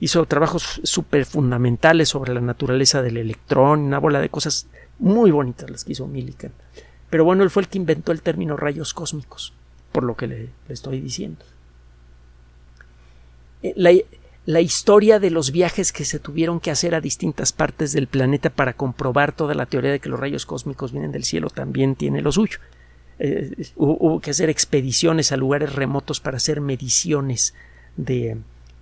hizo 0.00 0.24
trabajos 0.26 0.80
súper 0.84 1.24
fundamentales 1.24 2.10
sobre 2.10 2.34
la 2.34 2.40
naturaleza 2.40 3.00
del 3.00 3.16
electrón, 3.16 3.80
una 3.80 3.98
bola 3.98 4.20
de 4.20 4.28
cosas 4.28 4.66
muy 4.98 5.30
bonitas 5.30 5.70
las 5.70 5.84
que 5.84 5.92
hizo 5.92 6.06
Millikan. 6.06 6.52
Pero 7.10 7.24
bueno, 7.24 7.42
él 7.42 7.50
fue 7.50 7.62
el 7.62 7.68
que 7.68 7.78
inventó 7.78 8.12
el 8.12 8.22
término 8.22 8.56
rayos 8.56 8.92
cósmicos, 8.92 9.54
por 9.92 10.02
lo 10.02 10.16
que 10.16 10.26
le, 10.26 10.50
estoy 10.68 11.00
diciendo. 11.00 11.44
Eh, 13.62 13.72
la, 13.76 13.92
la 14.46 14.60
historia 14.60 15.18
de 15.18 15.30
los 15.30 15.52
viajes 15.52 15.90
que 15.90 16.04
se 16.04 16.18
tuvieron 16.18 16.60
que 16.60 16.70
hacer 16.70 16.94
a 16.94 17.00
distintas 17.00 17.52
partes 17.52 17.92
del 17.92 18.08
planeta 18.08 18.50
para 18.50 18.74
comprobar 18.74 19.32
toda 19.34 19.54
la 19.54 19.66
teoría 19.66 19.92
de 19.92 20.00
que 20.00 20.10
los 20.10 20.20
rayos 20.20 20.44
cósmicos 20.44 20.92
vienen 20.92 21.12
del 21.12 21.24
cielo 21.24 21.48
también 21.48 21.94
tiene 21.94 22.20
lo 22.20 22.30
suyo. 22.30 22.58
Eh, 23.18 23.68
hubo, 23.76 24.20
que 24.20 24.32
hacer 24.32 24.50
expediciones 24.50 25.32
a 25.32 25.36
lugares 25.36 25.74
remotos 25.74 26.20
para 26.20 26.36
hacer 26.36 26.60
mediciones 26.60 27.54
de, 27.96 28.36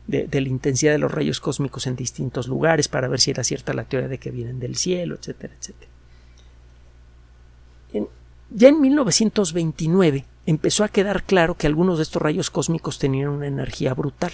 la 0.09 0.41
intensidad 0.41 0.93
de 0.93 0.99
los 0.99 1.13
rayos 1.13 1.39
cósmicos 1.39 1.87
en 1.87 1.95
distintos 1.95 2.49
lugares 2.49 2.89
para 2.89 3.09
ver 3.09 3.21
si 3.21 3.31
era 3.31 3.45
cierta 3.45 3.73
la 3.73 3.85
teoría 3.85 4.09
de 4.09 4.19
que 4.19 4.31
vienen 4.31 4.59
del 4.59 4.75
cielo, 4.75 5.15
etcétera, 5.15 5.55
etcétera. 5.61 5.91
ya 8.51 8.69
en 8.69 8.81
1929 8.81 10.25
empezó 10.47 10.83
a 10.83 10.89
quedar 10.89 11.23
claro 11.23 11.57
que 11.57 11.69
algunos 11.69 11.99
de 11.99 12.03
estos 12.03 12.21
rayos 12.21 12.51
cósmicos 12.51 12.99
tenían 12.99 13.29
una 13.29 13.47
energía 13.47 13.95
brutal. 13.95 14.33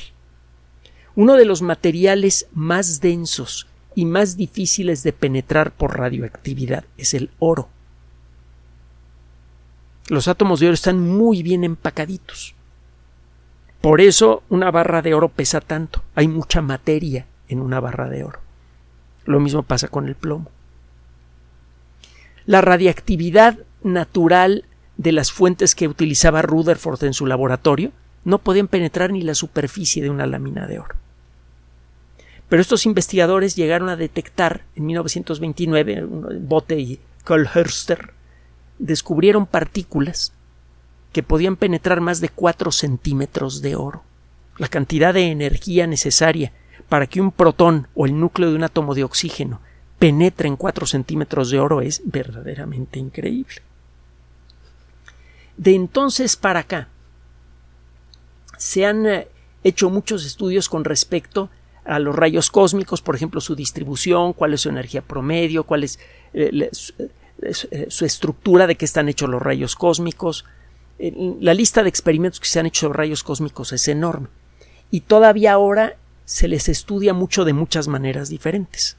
Uno 1.18 1.34
de 1.34 1.44
los 1.44 1.62
materiales 1.62 2.46
más 2.52 3.00
densos 3.00 3.66
y 3.96 4.04
más 4.04 4.37
difíciles 4.37 5.02
de 5.02 5.12
penetrar 5.12 5.72
por 5.72 5.98
radioactividad 5.98 6.84
es 6.96 7.12
el 7.12 7.30
oro. 7.40 7.68
Los 10.06 10.28
átomos 10.28 10.60
de 10.60 10.66
oro 10.66 10.75
están 10.75 11.00
muy 11.00 11.42
bien 11.42 11.64
empacaditos. 11.64 12.54
Por 13.80 14.00
eso 14.00 14.44
una 14.48 14.70
barra 14.70 15.02
de 15.02 15.12
oro 15.12 15.28
pesa 15.28 15.60
tanto. 15.60 16.04
Hay 16.14 16.28
mucha 16.28 16.62
materia 16.62 17.26
en 17.48 17.62
una 17.62 17.80
barra 17.80 18.08
de 18.08 18.22
oro. 18.22 18.38
Lo 19.25 19.40
mismo 19.40 19.64
pasa 19.64 19.88
con 19.88 20.06
el 20.06 20.14
plomo. 20.14 20.52
La 22.46 22.60
radiactividad 22.60 23.58
natural 23.82 24.66
de 24.96 25.10
las 25.10 25.32
fuentes 25.32 25.75
que 25.75 25.88
utilizaba 25.88 26.42
Rutherford 26.42 27.02
en 27.02 27.12
su 27.12 27.26
laboratorio 27.26 27.90
no 28.22 28.38
podían 28.38 28.68
penetrar 28.68 29.10
ni 29.10 29.22
la 29.22 29.34
superficie 29.34 30.00
de 30.00 30.10
una 30.10 30.25
lámina 30.25 30.68
de 30.68 30.78
oro. 30.78 30.94
Pero 32.48 32.62
estos 32.62 32.86
investigadores 32.86 33.56
llegaron 33.56 33.88
a 33.88 33.96
detectar 33.96 34.64
en 34.74 34.86
1929, 34.86 36.06
Bote 36.40 36.78
y 36.78 37.00
Kohlhörster, 37.24 38.12
descubrieron 38.78 39.46
partículas 39.46 40.32
que 41.12 41.22
podían 41.22 41.56
penetrar 41.56 42.00
más 42.00 42.20
de 42.20 42.28
4 42.28 42.72
centímetros 42.72 43.60
de 43.60 43.76
oro. 43.76 44.02
La 44.56 44.68
cantidad 44.68 45.12
de 45.14 45.30
energía 45.30 45.86
necesaria 45.86 46.52
para 46.88 47.06
que 47.06 47.20
un 47.20 47.32
protón 47.32 47.88
o 47.94 48.06
el 48.06 48.18
núcleo 48.18 48.50
de 48.50 48.56
un 48.56 48.64
átomo 48.64 48.94
de 48.94 49.04
oxígeno 49.04 49.60
penetre 49.98 50.48
en 50.48 50.56
4 50.56 50.86
centímetros 50.86 51.50
de 51.50 51.60
oro 51.60 51.80
es 51.80 52.02
verdaderamente 52.04 52.98
increíble. 52.98 53.62
De 55.56 55.74
entonces 55.74 56.36
para 56.36 56.60
acá 56.60 56.88
se 58.56 58.86
han 58.86 59.06
eh, 59.06 59.28
hecho 59.64 59.90
muchos 59.90 60.24
estudios 60.24 60.68
con 60.68 60.84
respecto 60.84 61.50
a 61.88 61.99
los 61.99 62.14
rayos 62.14 62.50
cósmicos, 62.50 63.02
por 63.02 63.16
ejemplo, 63.16 63.40
su 63.40 63.57
distribución, 63.57 64.35
cuál 64.35 64.54
es 64.54 64.61
su 64.61 64.68
energía 64.68 65.02
promedio, 65.02 65.64
cuál 65.64 65.85
es 65.85 65.99
eh, 66.35 66.71
eh, 67.42 67.87
su 67.88 68.04
estructura, 68.04 68.66
de 68.66 68.76
qué 68.76 68.85
están 68.85 69.09
hechos 69.09 69.28
los 69.28 69.42
rayos 69.42 69.75
cósmicos, 69.75 70.45
la 70.99 71.54
lista 71.54 71.83
de 71.83 71.88
experimentos 71.88 72.40
que 72.40 72.49
se 72.49 72.59
han 72.59 72.66
hecho 72.66 72.87
sobre 72.87 72.99
rayos 72.99 73.23
cósmicos 73.23 73.73
es 73.73 73.87
enorme. 73.88 74.28
y 74.90 75.02
todavía 75.02 75.52
ahora 75.52 75.97
se 76.25 76.49
les 76.49 76.68
estudia 76.68 77.14
mucho 77.14 77.45
de 77.45 77.52
muchas 77.52 77.88
maneras 77.88 78.28
diferentes. 78.28 78.97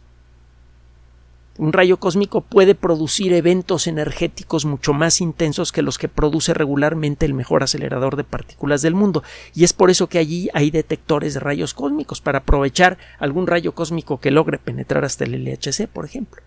Un 1.59 1.73
rayo 1.73 1.97
cósmico 1.97 2.39
puede 2.39 2.73
producir 2.73 3.33
eventos 3.33 3.87
energéticos 3.87 4.63
mucho 4.63 4.93
más 4.93 5.19
intensos 5.19 5.73
que 5.73 5.81
los 5.81 5.97
que 5.97 6.07
produce 6.07 6.53
regularmente 6.53 7.25
el 7.25 7.33
mejor 7.33 7.63
acelerador 7.63 8.15
de 8.15 8.23
partículas 8.23 8.81
del 8.81 8.95
mundo, 8.95 9.23
y 9.53 9.65
es 9.65 9.73
por 9.73 9.89
eso 9.89 10.07
que 10.07 10.19
allí 10.19 10.49
hay 10.53 10.71
detectores 10.71 11.33
de 11.33 11.41
rayos 11.41 11.73
cósmicos 11.73 12.21
para 12.21 12.39
aprovechar 12.39 12.97
algún 13.19 13.45
rayo 13.45 13.73
cósmico 13.73 14.21
que 14.21 14.31
logre 14.31 14.57
penetrar 14.57 15.03
hasta 15.03 15.25
el 15.25 15.33
LHC, 15.33 15.89
por 15.91 16.05
ejemplo. 16.05 16.41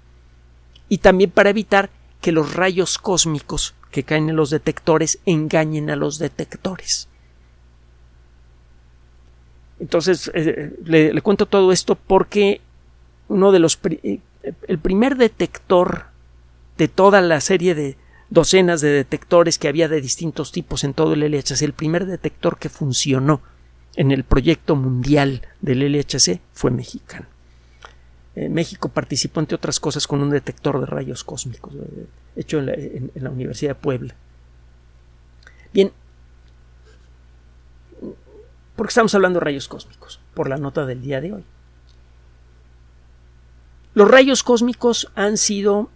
Y 0.88 0.96
también 0.96 1.30
para 1.30 1.50
evitar 1.50 1.90
que 2.22 2.32
los 2.32 2.54
rayos 2.54 2.96
cósmicos 2.96 3.74
que 3.90 4.04
caen 4.04 4.30
en 4.30 4.36
los 4.36 4.48
detectores 4.48 5.18
engañen 5.26 5.90
a 5.90 5.96
los 5.96 6.18
detectores. 6.18 7.10
Entonces, 9.78 10.30
eh, 10.32 10.72
le, 10.86 11.20
cuento 11.20 11.44
todo 11.44 11.70
esto 11.70 11.96
porque 11.96 12.62
uno 13.28 13.52
de 13.52 13.58
los. 13.58 13.78
Eh, 14.42 14.52
el 14.68 14.78
primer 14.78 15.16
detector 15.16 16.06
de 16.78 16.88
toda 16.88 17.20
la 17.20 17.40
serie 17.40 17.74
de 17.74 17.96
docenas 18.30 18.80
de 18.80 18.88
detectores 18.88 19.58
que 19.58 19.68
había 19.68 19.88
de 19.88 20.00
distintos 20.00 20.52
tipos 20.52 20.84
en 20.84 20.94
todo 20.94 21.12
el 21.12 21.20
LHC, 21.20 21.62
el 21.62 21.74
primer 21.74 22.06
detector 22.06 22.58
que 22.58 22.68
funcionó 22.68 23.42
en 23.94 24.10
el 24.10 24.24
proyecto 24.24 24.74
mundial 24.74 25.42
del 25.60 25.80
LHC 25.80 26.40
fue 26.52 26.70
mexicano. 26.70 27.26
Eh, 28.34 28.48
México 28.48 28.88
participó, 28.88 29.40
entre 29.40 29.56
otras 29.56 29.78
cosas, 29.78 30.06
con 30.06 30.22
un 30.22 30.30
detector 30.30 30.80
de 30.80 30.86
rayos 30.86 31.24
cósmicos 31.24 31.74
hecho 32.34 32.60
en 32.60 33.10
la 33.14 33.28
Universidad 33.28 33.72
de 33.72 33.74
Puebla. 33.74 34.14
Bien, 35.74 35.92
porque 38.76 38.90
estamos 38.90 39.14
hablando 39.14 39.38
de 39.38 39.44
rayos 39.44 39.68
cósmicos, 39.68 40.20
por 40.34 40.48
la 40.48 40.56
nota 40.56 40.86
del 40.86 41.02
día 41.02 41.20
de 41.20 41.32
hoy. 41.34 41.44
Los 43.94 44.10
rayos 44.10 44.42
cósmicos 44.42 45.10
han 45.14 45.36
sido 45.36 45.90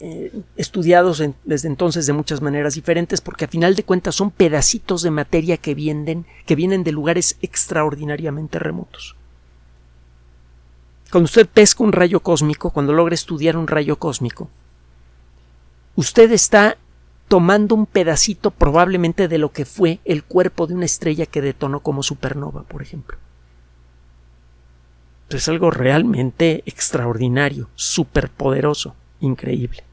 eh, 0.00 0.42
estudiados 0.56 1.22
desde 1.44 1.68
entonces 1.68 2.06
de 2.06 2.12
muchas 2.12 2.42
maneras 2.42 2.74
diferentes 2.74 3.20
porque 3.20 3.46
a 3.46 3.48
final 3.48 3.74
de 3.74 3.84
cuentas 3.84 4.14
son 4.14 4.30
pedacitos 4.30 5.02
de 5.02 5.10
materia 5.10 5.56
que 5.56 5.74
vienen, 5.74 6.26
que 6.46 6.56
vienen 6.56 6.84
de 6.84 6.92
lugares 6.92 7.38
extraordinariamente 7.40 8.58
remotos. 8.58 9.16
Cuando 11.10 11.26
usted 11.26 11.48
pesca 11.48 11.84
un 11.84 11.92
rayo 11.92 12.20
cósmico, 12.20 12.70
cuando 12.70 12.92
logra 12.92 13.14
estudiar 13.14 13.56
un 13.56 13.68
rayo 13.68 13.98
cósmico, 13.98 14.50
usted 15.94 16.32
está 16.32 16.76
tomando 17.28 17.74
un 17.74 17.86
pedacito 17.86 18.50
probablemente 18.50 19.28
de 19.28 19.38
lo 19.38 19.52
que 19.52 19.64
fue 19.64 20.00
el 20.04 20.24
cuerpo 20.24 20.66
de 20.66 20.74
una 20.74 20.84
estrella 20.84 21.24
que 21.24 21.40
detonó 21.40 21.80
como 21.80 22.02
supernova, 22.02 22.64
por 22.64 22.82
ejemplo. 22.82 23.16
Es 25.34 25.48
algo 25.48 25.70
realmente 25.70 26.62
extraordinario, 26.66 27.68
superpoderoso, 27.74 28.94
increíble. 29.20 29.84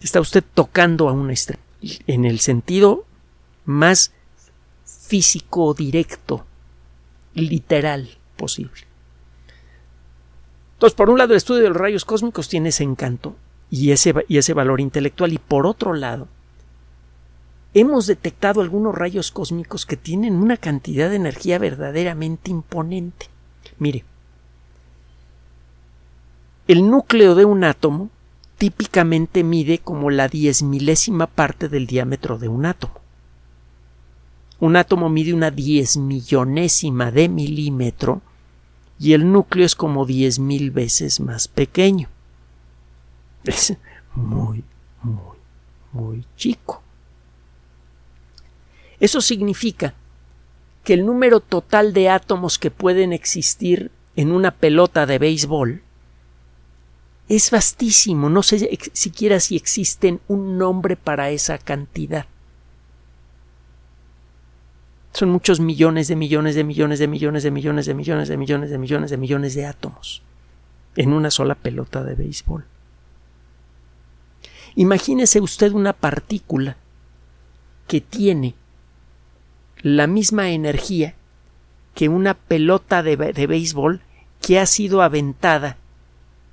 Está 0.00 0.20
usted 0.20 0.44
tocando 0.54 1.08
a 1.08 1.12
una 1.12 1.32
estrella 1.32 1.60
en 2.06 2.24
el 2.24 2.40
sentido 2.40 3.04
más 3.64 4.12
físico, 4.84 5.74
directo, 5.74 6.46
literal 7.34 8.08
posible. 8.36 8.82
Entonces, 10.74 10.96
por 10.96 11.10
un 11.10 11.18
lado, 11.18 11.32
el 11.32 11.38
estudio 11.38 11.62
de 11.62 11.68
los 11.68 11.76
rayos 11.76 12.04
cósmicos 12.04 12.48
tiene 12.48 12.70
ese 12.70 12.84
encanto, 12.84 13.36
y 13.70 13.92
ese, 13.92 14.14
y 14.28 14.38
ese 14.38 14.52
valor 14.52 14.80
intelectual. 14.80 15.32
Y 15.32 15.38
por 15.38 15.66
otro 15.66 15.94
lado, 15.94 16.28
hemos 17.72 18.06
detectado 18.06 18.60
algunos 18.60 18.94
rayos 18.94 19.30
cósmicos 19.30 19.86
que 19.86 19.96
tienen 19.96 20.34
una 20.34 20.56
cantidad 20.56 21.08
de 21.08 21.16
energía 21.16 21.58
verdaderamente 21.58 22.50
imponente. 22.50 23.26
Mire, 23.78 24.04
el 26.68 26.88
núcleo 26.88 27.34
de 27.34 27.44
un 27.44 27.64
átomo 27.64 28.10
típicamente 28.58 29.42
mide 29.42 29.78
como 29.78 30.10
la 30.10 30.28
diez 30.28 30.62
milésima 30.62 31.26
parte 31.26 31.68
del 31.68 31.86
diámetro 31.86 32.38
de 32.38 32.48
un 32.48 32.66
átomo. 32.66 33.00
Un 34.60 34.76
átomo 34.76 35.08
mide 35.08 35.32
una 35.32 35.50
diez 35.50 35.96
millonésima 35.96 37.10
de 37.10 37.28
milímetro 37.28 38.20
y 38.98 39.14
el 39.14 39.32
núcleo 39.32 39.64
es 39.64 39.74
como 39.74 40.04
diez 40.04 40.38
mil 40.38 40.70
veces 40.70 41.20
más 41.20 41.48
pequeño. 41.48 42.08
Es 43.44 43.74
muy, 44.14 44.62
muy, 45.02 45.38
muy 45.92 46.24
chico. 46.36 46.82
Eso 49.00 49.22
significa 49.22 49.94
que 50.84 50.94
el 50.94 51.04
número 51.06 51.40
total 51.40 51.92
de 51.92 52.08
átomos 52.08 52.58
que 52.58 52.70
pueden 52.70 53.12
existir 53.12 53.90
en 54.16 54.32
una 54.32 54.50
pelota 54.50 55.06
de 55.06 55.18
béisbol 55.18 55.82
es 57.28 57.50
vastísimo. 57.50 58.28
No 58.28 58.42
sé 58.42 58.78
siquiera 58.92 59.40
si 59.40 59.56
existen 59.56 60.20
un 60.26 60.58
nombre 60.58 60.96
para 60.96 61.30
esa 61.30 61.58
cantidad. 61.58 62.26
Son 65.12 65.30
muchos 65.30 65.60
millones 65.60 66.08
de 66.08 66.16
millones 66.16 66.54
de 66.54 66.64
millones 66.64 66.98
de 66.98 67.08
millones 67.08 67.42
de 67.42 67.50
millones 67.50 67.86
de 67.86 67.94
millones 67.94 68.28
de 68.28 68.36
millones 68.36 68.70
de 68.70 68.78
millones 68.78 69.10
de 69.10 69.16
millones 69.16 69.54
de 69.54 69.66
átomos 69.66 70.22
en 70.96 71.12
una 71.12 71.30
sola 71.30 71.54
pelota 71.54 72.02
de 72.02 72.14
béisbol. 72.14 72.64
Imagínese 74.76 75.40
usted 75.40 75.72
una 75.72 75.92
partícula 75.92 76.76
que 77.86 78.00
tiene 78.00 78.54
la 79.82 80.06
misma 80.06 80.50
energía 80.50 81.14
que 81.94 82.08
una 82.08 82.34
pelota 82.34 83.02
de, 83.02 83.16
béisbol 83.16 84.00
que 84.40 84.58
ha 84.58 84.66
sido 84.66 85.02
aventada 85.02 85.76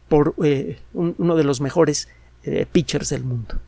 por 0.09 0.35
eh, 0.43 0.79
uno 0.93 1.35
de 1.35 1.43
los 1.43 1.61
mejores 1.61 2.09
eh, 2.43 2.65
pitchers 2.71 3.09
del 3.09 3.23
mundo. 3.23 3.59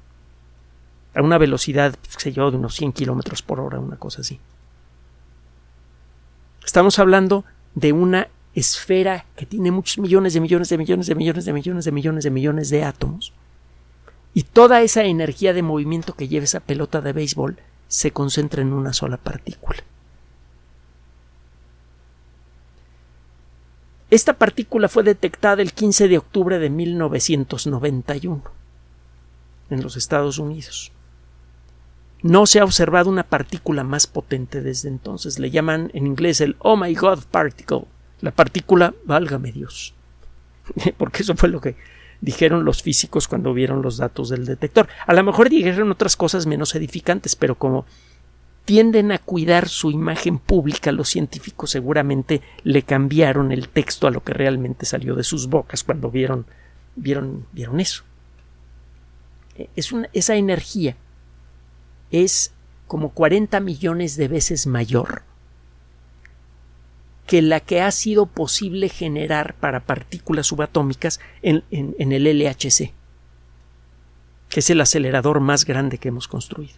A 1.14 1.22
una 1.22 1.38
velocidad, 1.38 1.96
sé 2.18 2.32
yo, 2.32 2.52
de 2.52 2.58
unos 2.58 2.76
100 2.76 2.94
kilómetros 2.94 3.42
por 3.42 3.60
hora, 3.60 3.80
una 3.80 3.98
cosa 3.98 4.22
así. 4.22 4.40
Estamos 6.64 7.00
hablando 7.00 7.46
de 7.76 7.94
una 7.94 8.28
esfera 8.54 9.26
que 9.36 9.46
tiene 9.46 9.72
muchos 9.72 9.98
millones 9.98 10.34
de 10.34 10.40
millones 10.40 10.70
de 10.70 10.78
millones 10.78 11.08
de 11.08 11.16
millones 11.16 11.46
de 11.46 11.52
millones 11.54 11.86
de 11.86 11.92
millones 11.92 12.24
de 12.24 12.32
millones 12.32 12.70
de 12.70 12.84
átomos 12.84 13.34
y 14.34 14.44
toda 14.44 14.82
esa 14.82 15.04
energía 15.04 15.54
de 15.54 15.64
movimiento 15.64 16.14
que 16.14 16.28
lleva 16.28 16.44
esa 16.44 16.60
pelota 16.60 17.02
de 17.02 17.14
béisbol 17.14 17.58
se 17.90 18.12
concentra 18.12 18.62
en 18.62 18.72
una 18.72 18.94
sola 18.94 19.18
partícula. 19.18 19.84
Esta 24.12 24.34
partícula 24.34 24.88
fue 24.88 25.04
detectada 25.04 25.62
el 25.62 25.74
15 25.74 26.08
de 26.08 26.18
octubre 26.18 26.58
de 26.58 26.70
1991 26.70 28.44
en 29.70 29.84
los 29.84 29.98
Estados 29.98 30.40
Unidos. 30.40 30.92
No 32.22 32.46
se 32.46 32.60
ha 32.60 32.64
observado 32.64 33.10
una 33.10 33.24
partícula 33.24 33.84
más 33.84 34.08
potente 34.08 34.62
desde 34.62 34.90
entonces. 34.90 35.40
Le 35.40 35.52
llaman 35.52 35.90
en 35.94 36.08
inglés 36.08 36.42
el 36.42 36.56
Oh 36.60 36.76
my 36.78 36.94
God 36.94 37.24
particle. 37.32 37.86
La 38.22 38.32
partícula, 38.32 38.94
válgame 39.06 39.52
Dios. 39.52 39.94
Porque 40.98 41.24
eso 41.24 41.36
fue 41.36 41.50
lo 41.50 41.62
que 41.62 41.76
dijeron 42.22 42.66
los 42.66 42.82
físicos 42.82 43.28
cuando 43.28 43.54
vieron 43.54 43.82
los 43.82 43.98
datos 43.98 44.30
del 44.30 44.46
detector. 44.46 44.88
A 45.06 45.14
lo 45.14 45.24
mejor 45.24 45.50
dijeron 45.50 45.92
otras 45.92 46.16
cosas 46.16 46.46
menos 46.46 46.76
edificantes, 46.76 47.36
pero 47.36 47.56
como 47.56 47.86
tienden 48.66 49.12
a 49.12 49.18
cuidar 49.18 49.68
su 49.68 49.90
imagen 49.90 50.38
pública, 50.38 50.92
los 50.92 51.10
científicos 51.10 51.72
seguramente 51.72 52.42
le 52.64 52.84
cambiaron 52.84 53.52
el 53.52 53.70
texto 53.70 54.08
a 54.08 54.12
lo 54.12 54.24
que 54.24 54.34
realmente 54.34 54.86
salió 54.86 55.16
de 55.16 55.24
sus 55.24 55.48
bocas 55.48 55.84
cuando 55.84 56.12
vieron, 56.12 56.46
vieron, 56.96 57.46
vieron 57.52 57.80
eso. 57.80 58.04
Es 59.76 59.94
esa 60.14 60.36
energía 60.36 60.96
es 62.12 62.54
como 62.88 63.10
40 63.10 63.60
millones 63.60 64.18
de 64.18 64.28
veces 64.28 64.68
mayor 64.68 65.24
que 67.30 67.44
la 67.44 67.60
que 67.60 67.80
ha 67.80 67.92
sido 67.92 68.26
posible 68.26 68.90
generar 68.90 69.54
para 69.54 69.82
partículas 69.82 70.48
subatómicas 70.48 71.20
en, 71.44 71.64
el 71.70 72.24
LHC, 72.24 72.92
que 74.50 74.60
es 74.62 74.70
el 74.72 74.82
acelerador 74.82 75.40
más 75.40 75.64
grande 75.64 76.00
que 76.00 76.08
hemos 76.08 76.28
construido. 76.28 76.74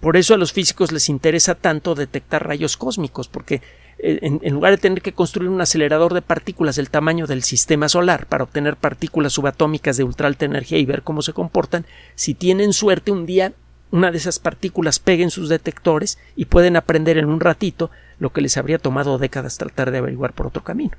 Por 0.00 0.16
eso 0.16 0.34
a 0.34 0.36
los 0.36 0.52
físicos 0.52 0.90
les 0.90 1.08
interesa 1.08 1.54
tanto 1.54 1.94
detectar 1.94 2.44
rayos 2.44 2.76
cósmicos, 2.76 3.28
porque 3.28 3.62
eh, 4.00 4.18
en, 4.22 4.52
lugar 4.52 4.72
de 4.72 4.78
tener 4.78 5.00
que 5.00 5.12
construir 5.12 5.48
un 5.48 5.60
acelerador 5.60 6.12
de 6.12 6.22
partículas 6.22 6.74
del 6.74 6.90
tamaño 6.90 7.28
del 7.28 7.44
sistema 7.44 7.88
solar 7.88 8.26
para 8.26 8.42
obtener 8.42 8.74
partículas 8.74 9.34
subatómicas 9.34 9.96
de 9.96 10.02
ultra 10.02 10.26
alta 10.26 10.44
energía 10.44 10.78
y 10.78 10.86
ver 10.86 11.02
cómo 11.04 11.22
se 11.22 11.34
comportan, 11.34 11.86
si 12.16 12.34
tienen 12.34 12.72
suerte 12.72 13.12
un 13.12 13.26
día 13.26 13.52
una 13.92 14.10
de 14.10 14.18
esas 14.18 14.40
partículas 14.40 14.98
peguen 14.98 15.30
sus 15.30 15.48
detectores 15.48 16.18
y 16.34 16.46
pueden 16.46 16.74
aprender 16.74 17.16
en 17.16 17.26
un 17.26 17.38
ratito 17.38 17.92
lo 18.18 18.32
que 18.32 18.40
les 18.40 18.56
habría 18.56 18.78
tomado 18.78 19.18
décadas 19.18 19.58
tratar 19.58 19.90
de 19.90 19.98
averiguar 19.98 20.32
por 20.32 20.46
otro 20.46 20.62
camino. 20.62 20.96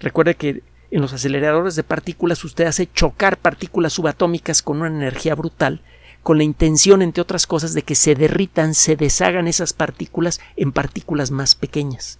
Recuerde 0.00 0.34
que 0.34 0.62
en 0.90 1.00
los 1.00 1.12
aceleradores 1.12 1.76
de 1.76 1.84
partículas 1.84 2.44
usted 2.44 2.66
hace 2.66 2.90
chocar 2.92 3.38
partículas 3.38 3.94
subatómicas 3.94 4.62
con 4.62 4.78
una 4.78 4.88
energía 4.88 5.34
brutal 5.34 5.80
con 6.22 6.38
la 6.38 6.44
intención, 6.44 7.02
entre 7.02 7.20
otras 7.20 7.46
cosas, 7.46 7.74
de 7.74 7.82
que 7.82 7.94
se 7.94 8.14
derritan, 8.14 8.74
se 8.74 8.96
deshagan 8.96 9.48
esas 9.48 9.72
partículas 9.72 10.40
en 10.56 10.72
partículas 10.72 11.30
más 11.30 11.54
pequeñas. 11.54 12.18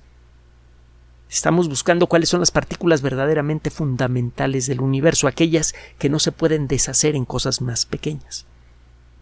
Estamos 1.31 1.69
buscando 1.69 2.09
cuáles 2.09 2.29
son 2.29 2.41
las 2.41 2.51
partículas 2.51 3.01
verdaderamente 3.01 3.71
fundamentales 3.71 4.67
del 4.67 4.81
universo, 4.81 5.29
aquellas 5.29 5.75
que 5.99 6.11
no 6.11 6.19
se 6.19 6.33
pueden 6.33 6.67
deshacer 6.67 7.15
en 7.15 7.25
cosas 7.25 7.63
más 7.63 7.87
pequeñas. 7.87 8.45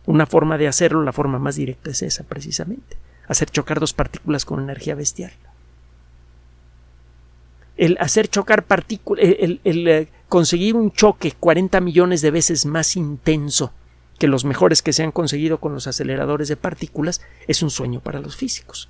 Una 0.07 0.27
forma 0.27 0.59
de 0.59 0.67
hacerlo, 0.67 1.03
la 1.03 1.13
forma 1.13 1.39
más 1.39 1.57
directa 1.57 1.91
es 1.91 2.03
esa, 2.03 2.25
precisamente, 2.25 2.97
hacer 3.31 3.49
chocar 3.49 3.79
dos 3.79 3.93
partículas 3.93 4.45
con 4.45 4.61
energía 4.61 4.97
bestial. 4.97 5.31
El 7.77 7.97
hacer 8.01 8.29
chocar 8.29 8.65
partículas, 8.65 9.25
el, 9.25 9.61
eh, 9.65 10.09
conseguir 10.29 10.75
un 10.75 10.91
choque 10.91 11.33
40 11.39 11.81
millones 11.81 12.23
de 12.23 12.33
veces 12.33 12.67
más 12.67 12.97
intenso 12.97 13.73
que 14.19 14.27
los 14.27 14.45
mejores 14.45 14.83
que 14.83 14.93
se 14.93 15.05
han 15.05 15.13
conseguido 15.13 15.59
con 15.61 15.73
los 15.73 15.87
aceleradores 15.87 16.49
de 16.49 16.57
partículas 16.57 17.23
es 17.47 17.63
un 17.63 17.71
sueño 17.71 18.01
para 18.01 18.19
los 18.19 18.37
físicos. 18.37 18.89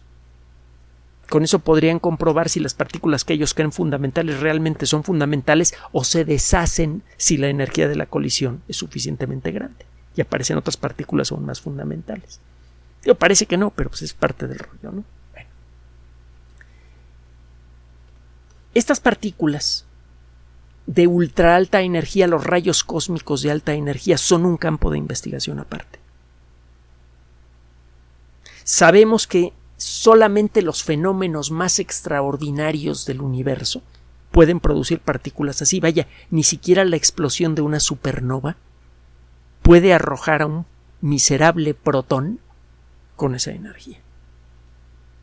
Con 1.28 1.44
eso 1.44 1.58
podrían 1.58 1.98
comprobar 1.98 2.48
si 2.48 2.60
las 2.60 2.74
partículas 2.74 3.24
que 3.24 3.34
ellos 3.34 3.52
creen 3.52 3.72
fundamentales 3.72 4.40
realmente 4.40 4.86
son 4.86 5.04
fundamentales 5.04 5.74
o 5.92 6.02
se 6.02 6.24
deshacen 6.24 7.02
si 7.18 7.36
la 7.36 7.48
energía 7.48 7.88
de 7.88 7.94
la 7.94 8.06
colisión 8.06 8.62
es 8.68 8.78
suficientemente 8.78 9.52
grande 9.52 9.84
y 10.16 10.22
aparecen 10.22 10.56
otras 10.56 10.78
partículas 10.78 11.30
aún 11.30 11.44
más 11.44 11.60
fundamentales. 11.60 12.40
Parece 13.18 13.46
que 13.46 13.56
no, 13.56 13.70
pero 13.70 13.90
pues 13.90 14.02
es 14.02 14.14
parte 14.14 14.46
del 14.46 14.58
rollo, 14.58 14.92
¿no? 14.92 15.04
Estas 18.72 19.00
partículas 19.00 19.84
de 20.86 21.06
ultra 21.06 21.56
alta 21.56 21.82
energía, 21.82 22.26
los 22.26 22.44
rayos 22.44 22.84
cósmicos 22.84 23.42
de 23.42 23.50
alta 23.50 23.74
energía, 23.74 24.16
son 24.16 24.44
un 24.44 24.56
campo 24.56 24.90
de 24.90 24.98
investigación 24.98 25.58
aparte. 25.58 25.98
Sabemos 28.64 29.26
que 29.26 29.52
solamente 29.76 30.62
los 30.62 30.84
fenómenos 30.84 31.50
más 31.50 31.78
extraordinarios 31.78 33.06
del 33.06 33.22
universo 33.22 33.82
pueden 34.30 34.60
producir 34.60 35.00
partículas 35.00 35.62
así. 35.62 35.80
Vaya, 35.80 36.06
ni 36.30 36.44
siquiera 36.44 36.84
la 36.84 36.96
explosión 36.96 37.54
de 37.54 37.62
una 37.62 37.80
supernova 37.80 38.56
puede 39.62 39.92
arrojar 39.92 40.42
a 40.42 40.46
un 40.46 40.66
miserable 41.00 41.74
protón 41.74 42.40
con 43.20 43.34
esa 43.34 43.50
energía. 43.50 43.98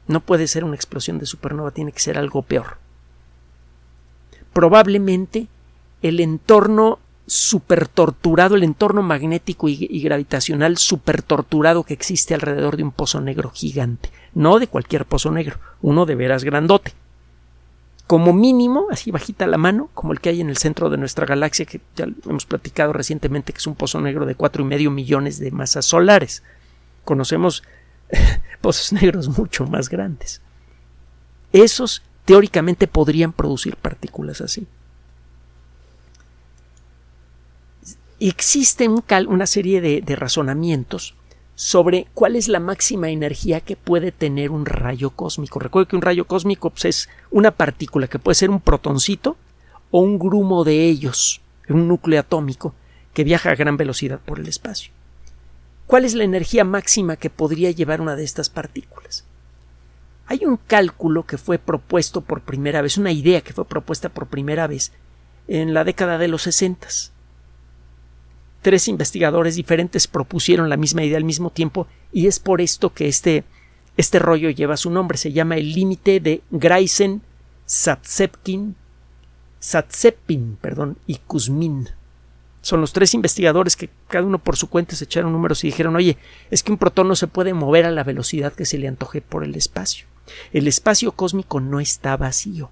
No 0.06 0.20
puede 0.20 0.46
ser 0.46 0.64
una 0.64 0.76
explosión 0.76 1.18
de 1.18 1.26
supernova, 1.26 1.72
tiene 1.72 1.92
que 1.92 2.00
ser 2.00 2.20
algo 2.20 2.44
peor. 2.44 2.78
Probablemente 4.54 5.48
el 6.04 6.20
entorno 6.20 7.00
super 7.26 7.88
torturado, 7.88 8.54
el 8.54 8.62
entorno 8.62 9.02
magnético 9.02 9.68
y, 9.68 10.00
gravitacional 10.00 10.78
super 10.78 11.24
torturado 11.24 11.86
que 11.86 11.96
existe 11.96 12.36
alrededor 12.36 12.78
de 12.78 12.84
un 12.84 12.92
pozo 12.92 13.20
negro 13.20 13.50
gigante. 13.50 14.12
No 14.36 14.60
de 14.60 14.68
cualquier 14.68 15.06
pozo 15.06 15.32
negro, 15.32 15.58
uno 15.82 16.06
de 16.06 16.14
veras 16.14 16.44
grandote. 16.44 16.94
Como 18.06 18.32
mínimo, 18.32 18.90
así 18.92 19.10
bajita 19.10 19.48
la 19.48 19.58
mano, 19.58 19.90
como 19.96 20.14
el 20.14 20.22
que 20.22 20.30
hay 20.30 20.42
en 20.42 20.50
el 20.50 20.58
centro 20.58 20.92
de 20.92 20.98
nuestra 20.98 21.26
galaxia, 21.26 21.66
que 21.66 21.82
ya 21.96 22.06
hemos 22.30 22.46
platicado 22.46 22.94
recientemente, 22.94 23.54
que 23.54 23.58
es 23.58 23.66
un 23.66 23.74
pozo 23.74 24.00
negro 24.02 24.28
de 24.28 24.36
cuatro 24.36 24.62
y 24.64 24.68
medio 24.68 24.92
millones 24.92 25.40
de 25.40 25.50
masas 25.50 25.86
solares. 25.88 26.44
Conocemos 27.04 27.64
pozos 28.62 28.94
negros 28.94 29.38
mucho 29.38 29.66
más 29.66 29.90
grandes. 29.90 30.42
Esos 31.52 32.04
teóricamente 32.26 32.88
podrían 32.88 33.32
producir 33.32 33.76
partículas 33.76 34.42
así. 34.42 34.68
existe 38.20 38.90
una 38.90 39.46
serie 39.46 39.82
de, 39.82 40.16
razonamientos 40.16 41.16
sobre 41.56 42.08
cuál 42.14 42.36
es 42.36 42.48
la 42.48 42.60
máxima 42.60 43.10
energía 43.10 43.62
que 43.62 43.76
puede 43.76 44.12
tener 44.12 44.52
un 44.52 44.66
rayo 44.66 45.12
cósmico. 45.12 45.60
Recuerdo 45.60 45.88
que 45.88 45.96
un 45.96 46.02
rayo 46.02 46.26
cósmico 46.26 46.70
pues, 46.70 46.86
es 46.86 47.10
una 47.32 47.52
partícula 47.52 48.08
que 48.08 48.20
puede 48.20 48.36
ser 48.36 48.50
un 48.50 48.60
protoncito 48.60 49.38
o 49.90 50.02
un 50.02 50.20
grumo 50.20 50.64
de 50.64 50.86
ellos, 50.86 51.42
un 51.70 51.88
núcleo 51.88 52.20
atómico 52.20 52.74
que 53.14 53.24
viaja 53.24 53.50
a 53.50 53.56
gran 53.56 53.78
velocidad 53.78 54.20
por 54.20 54.40
el 54.40 54.48
espacio. 54.48 54.92
¿Cuál 55.88 56.06
es 56.06 56.14
la 56.14 56.24
energía 56.24 56.64
máxima 56.64 57.16
que 57.16 57.30
podría 57.30 57.72
llevar 57.72 58.02
una 58.02 58.16
de 58.16 58.24
estas 58.24 58.50
partículas? 58.50 59.26
Hay 60.28 60.46
un 60.46 60.58
cálculo 60.58 61.26
que 61.26 61.38
fue 61.38 61.58
propuesto 61.58 62.22
por 62.22 62.42
primera 62.42 62.82
vez, 62.82 62.98
una 62.98 63.12
idea 63.12 63.42
que 63.42 63.54
fue 63.54 63.66
propuesta 63.66 64.10
por 64.10 64.28
primera 64.28 64.68
vez 64.68 64.92
en 65.48 65.74
la 65.74 65.84
década 65.84 66.18
de 66.18 66.28
los 66.28 66.44
sesentas 66.44 67.14
tres 68.68 68.90
investigadores 68.90 69.56
diferentes 69.56 70.08
propusieron 70.08 70.70
la 70.70 70.76
misma 70.76 71.02
idea 71.02 71.16
al 71.16 71.24
mismo 71.24 71.52
tiempo 71.52 71.88
y 72.12 72.28
es 72.28 72.40
por 72.40 72.60
esto 72.60 72.94
que 72.94 73.08
este, 73.08 73.46
este 73.96 74.20
rollo 74.20 74.50
lleva 74.50 74.76
su 74.76 74.92
nombre. 74.92 75.18
Se 75.18 75.32
llama 75.32 75.56
el 75.56 75.72
límite 75.72 76.20
de 76.20 76.42
Greisen, 76.52 77.22
Satsepkin, 77.66 78.76
Satsepin 79.60 80.58
perdón, 80.60 80.98
y 81.08 81.16
Kuzmin. 81.16 81.88
Son 82.68 82.82
los 82.82 82.92
tres 82.92 83.14
investigadores 83.14 83.78
que 83.78 83.90
cada 84.10 84.26
uno 84.26 84.40
por 84.40 84.58
su 84.58 84.68
cuenta 84.68 84.94
se 84.98 85.06
echaron 85.06 85.32
números 85.32 85.64
y 85.64 85.68
dijeron, 85.68 85.96
oye, 85.96 86.18
es 86.52 86.64
que 86.64 86.72
un 86.74 86.78
protón 86.78 87.08
no 87.08 87.16
se 87.16 87.28
puede 87.28 87.54
mover 87.54 87.86
a 87.86 87.92
la 87.92 88.04
velocidad 88.04 88.52
que 88.52 88.66
se 88.66 88.78
le 88.78 88.90
antoje 88.90 89.22
por 89.22 89.46
el 89.46 89.56
espacio. 89.56 90.06
El 90.52 90.68
espacio 90.68 91.14
cósmico 91.14 91.62
no 91.62 91.80
está 91.80 92.18
vacío. 92.18 92.70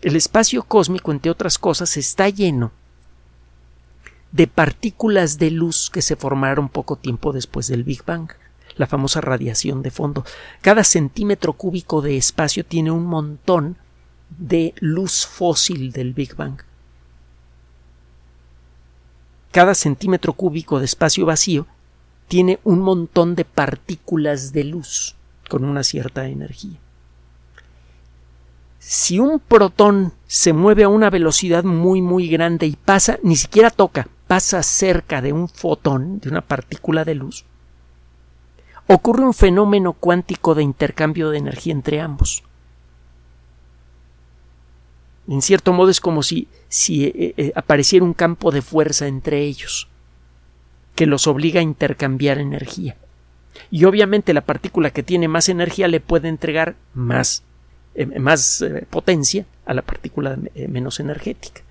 El 0.00 0.16
espacio 0.16 0.62
cósmico, 0.62 1.12
entre 1.12 1.30
otras 1.30 1.58
cosas, 1.58 1.98
está 1.98 2.30
lleno 2.30 2.72
de 4.32 4.46
partículas 4.46 5.36
de 5.36 5.50
luz 5.50 5.90
que 5.92 6.00
se 6.00 6.16
formaron 6.16 6.70
poco 6.70 6.96
tiempo 6.96 7.34
después 7.34 7.66
del 7.66 7.84
Big 7.84 8.02
Bang, 8.06 8.30
la 8.76 8.86
famosa 8.86 9.20
radiación 9.20 9.82
de 9.82 9.90
fondo. 9.90 10.24
Cada 10.62 10.84
centímetro 10.84 11.52
cúbico 11.52 12.00
de 12.00 12.16
espacio 12.16 12.64
tiene 12.64 12.92
un 12.92 13.04
montón 13.04 13.76
de 14.38 14.72
luz 14.78 15.26
fósil 15.26 15.92
del 15.92 16.14
Big 16.14 16.34
Bang. 16.34 16.62
Cada 19.54 19.76
centímetro 19.76 20.32
cúbico 20.32 20.80
de 20.80 20.84
espacio 20.84 21.26
vacío 21.26 21.68
tiene 22.26 22.58
un 22.64 22.80
montón 22.80 23.36
de 23.36 23.44
partículas 23.44 24.52
de 24.52 24.64
luz 24.64 25.14
con 25.48 25.64
una 25.64 25.84
cierta 25.84 26.26
energía. 26.26 26.80
Si 28.80 29.20
un 29.20 29.38
protón 29.38 30.12
se 30.26 30.52
mueve 30.52 30.82
a 30.82 30.88
una 30.88 31.08
velocidad 31.08 31.62
muy 31.62 32.02
muy 32.02 32.26
grande 32.26 32.66
y 32.66 32.74
pasa, 32.74 33.20
ni 33.22 33.36
siquiera 33.36 33.70
toca, 33.70 34.08
pasa 34.26 34.60
cerca 34.64 35.22
de 35.22 35.32
un 35.32 35.48
fotón, 35.48 36.18
de 36.18 36.30
una 36.30 36.40
partícula 36.40 37.04
de 37.04 37.14
luz, 37.14 37.44
ocurre 38.88 39.22
un 39.22 39.34
fenómeno 39.34 39.92
cuántico 39.92 40.56
de 40.56 40.64
intercambio 40.64 41.30
de 41.30 41.38
energía 41.38 41.74
entre 41.74 42.00
ambos. 42.00 42.42
En 45.28 45.42
cierto 45.42 45.72
modo 45.72 45.90
es 45.90 46.00
como 46.00 46.24
si, 46.24 46.48
si 46.74 47.04
eh, 47.04 47.34
eh, 47.36 47.52
apareciera 47.54 48.04
un 48.04 48.14
campo 48.14 48.50
de 48.50 48.60
fuerza 48.60 49.06
entre 49.06 49.42
ellos, 49.42 49.86
que 50.96 51.06
los 51.06 51.28
obliga 51.28 51.60
a 51.60 51.62
intercambiar 51.62 52.38
energía. 52.38 52.96
Y 53.70 53.84
obviamente 53.84 54.34
la 54.34 54.40
partícula 54.40 54.90
que 54.90 55.04
tiene 55.04 55.28
más 55.28 55.48
energía 55.48 55.86
le 55.86 56.00
puede 56.00 56.26
entregar 56.26 56.74
más, 56.92 57.44
eh, 57.94 58.06
más 58.18 58.64
potencia 58.90 59.46
a 59.66 59.72
la 59.72 59.82
partícula 59.82 60.36
menos 60.68 60.98
energética 60.98 61.62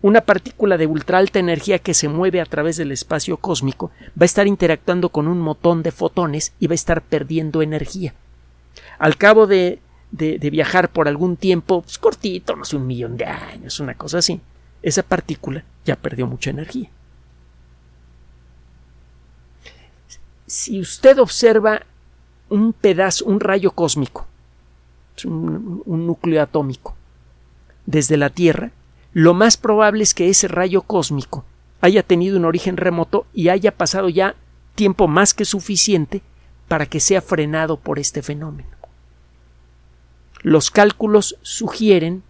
una 0.00 0.20
partícula 0.20 0.76
de 0.76 0.86
ultra 0.86 1.18
alta 1.18 1.40
energía 1.40 1.80
que 1.80 1.94
se 1.94 2.06
mueve 2.06 2.40
a 2.40 2.46
través 2.46 2.76
del 2.76 2.92
espacio 2.92 3.38
cósmico 3.38 3.90
va 4.10 4.22
a 4.22 4.24
estar 4.26 4.46
interactuando 4.46 5.08
con 5.08 5.26
un 5.26 5.40
montón 5.40 5.82
de 5.82 5.90
fotones 5.90 6.52
y 6.60 6.68
va 6.68 6.72
a 6.72 6.76
estar 6.76 7.02
perdiendo 7.02 7.62
energía. 7.62 8.14
Al 9.00 9.16
cabo 9.16 9.48
de, 9.48 9.80
de, 10.16 10.50
viajar 10.50 10.90
por 10.90 11.08
algún 11.08 11.36
tiempo, 11.36 11.82
pues 11.82 11.98
cortito, 11.98 12.56
no 12.56 12.64
sé, 12.64 12.76
un 12.76 12.86
millón 12.86 13.16
de 13.16 13.26
años, 13.26 13.80
una 13.80 13.94
cosa 13.94 14.18
así, 14.18 14.40
esa 14.82 15.02
partícula 15.02 15.64
ya 15.84 15.96
perdió 15.96 16.26
mucha 16.26 16.50
energía. 16.50 16.90
Si 20.46 20.80
usted 20.80 21.18
observa 21.18 21.82
un 22.48 22.72
pedazo, 22.72 23.24
un 23.24 23.40
rayo 23.40 23.72
cósmico, 23.72 24.26
un 25.24 26.06
núcleo 26.06 26.42
atómico, 26.42 26.94
desde 27.86 28.16
la 28.16 28.30
Tierra, 28.30 28.70
lo 29.12 29.32
más 29.32 29.56
probable 29.56 30.02
es 30.02 30.12
que 30.12 30.28
ese 30.28 30.48
rayo 30.48 30.82
cósmico 30.82 31.44
haya 31.80 32.02
tenido 32.02 32.36
un 32.36 32.44
origen 32.44 32.76
remoto 32.76 33.26
y 33.32 33.48
haya 33.48 33.72
pasado 33.72 34.08
ya 34.08 34.34
tiempo 34.74 35.08
más 35.08 35.34
que 35.34 35.44
suficiente 35.44 36.22
para 36.68 36.86
que 36.86 37.00
sea 37.00 37.22
frenado 37.22 37.78
por 37.78 37.98
este 37.98 38.22
fenómeno. 38.22 38.75
Los 40.46 40.70
cálculos 40.70 41.36
sugieren 41.42 42.22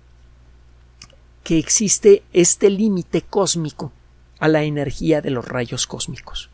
que 1.44 1.58
existe 1.58 2.22
este 2.32 2.70
límite 2.70 3.20
cósmico 3.20 3.92
a 4.38 4.48
la 4.48 4.62
energía 4.62 5.20
de 5.20 5.28
los 5.28 5.46
rayos 5.46 5.86
cósmicos. 5.86 6.48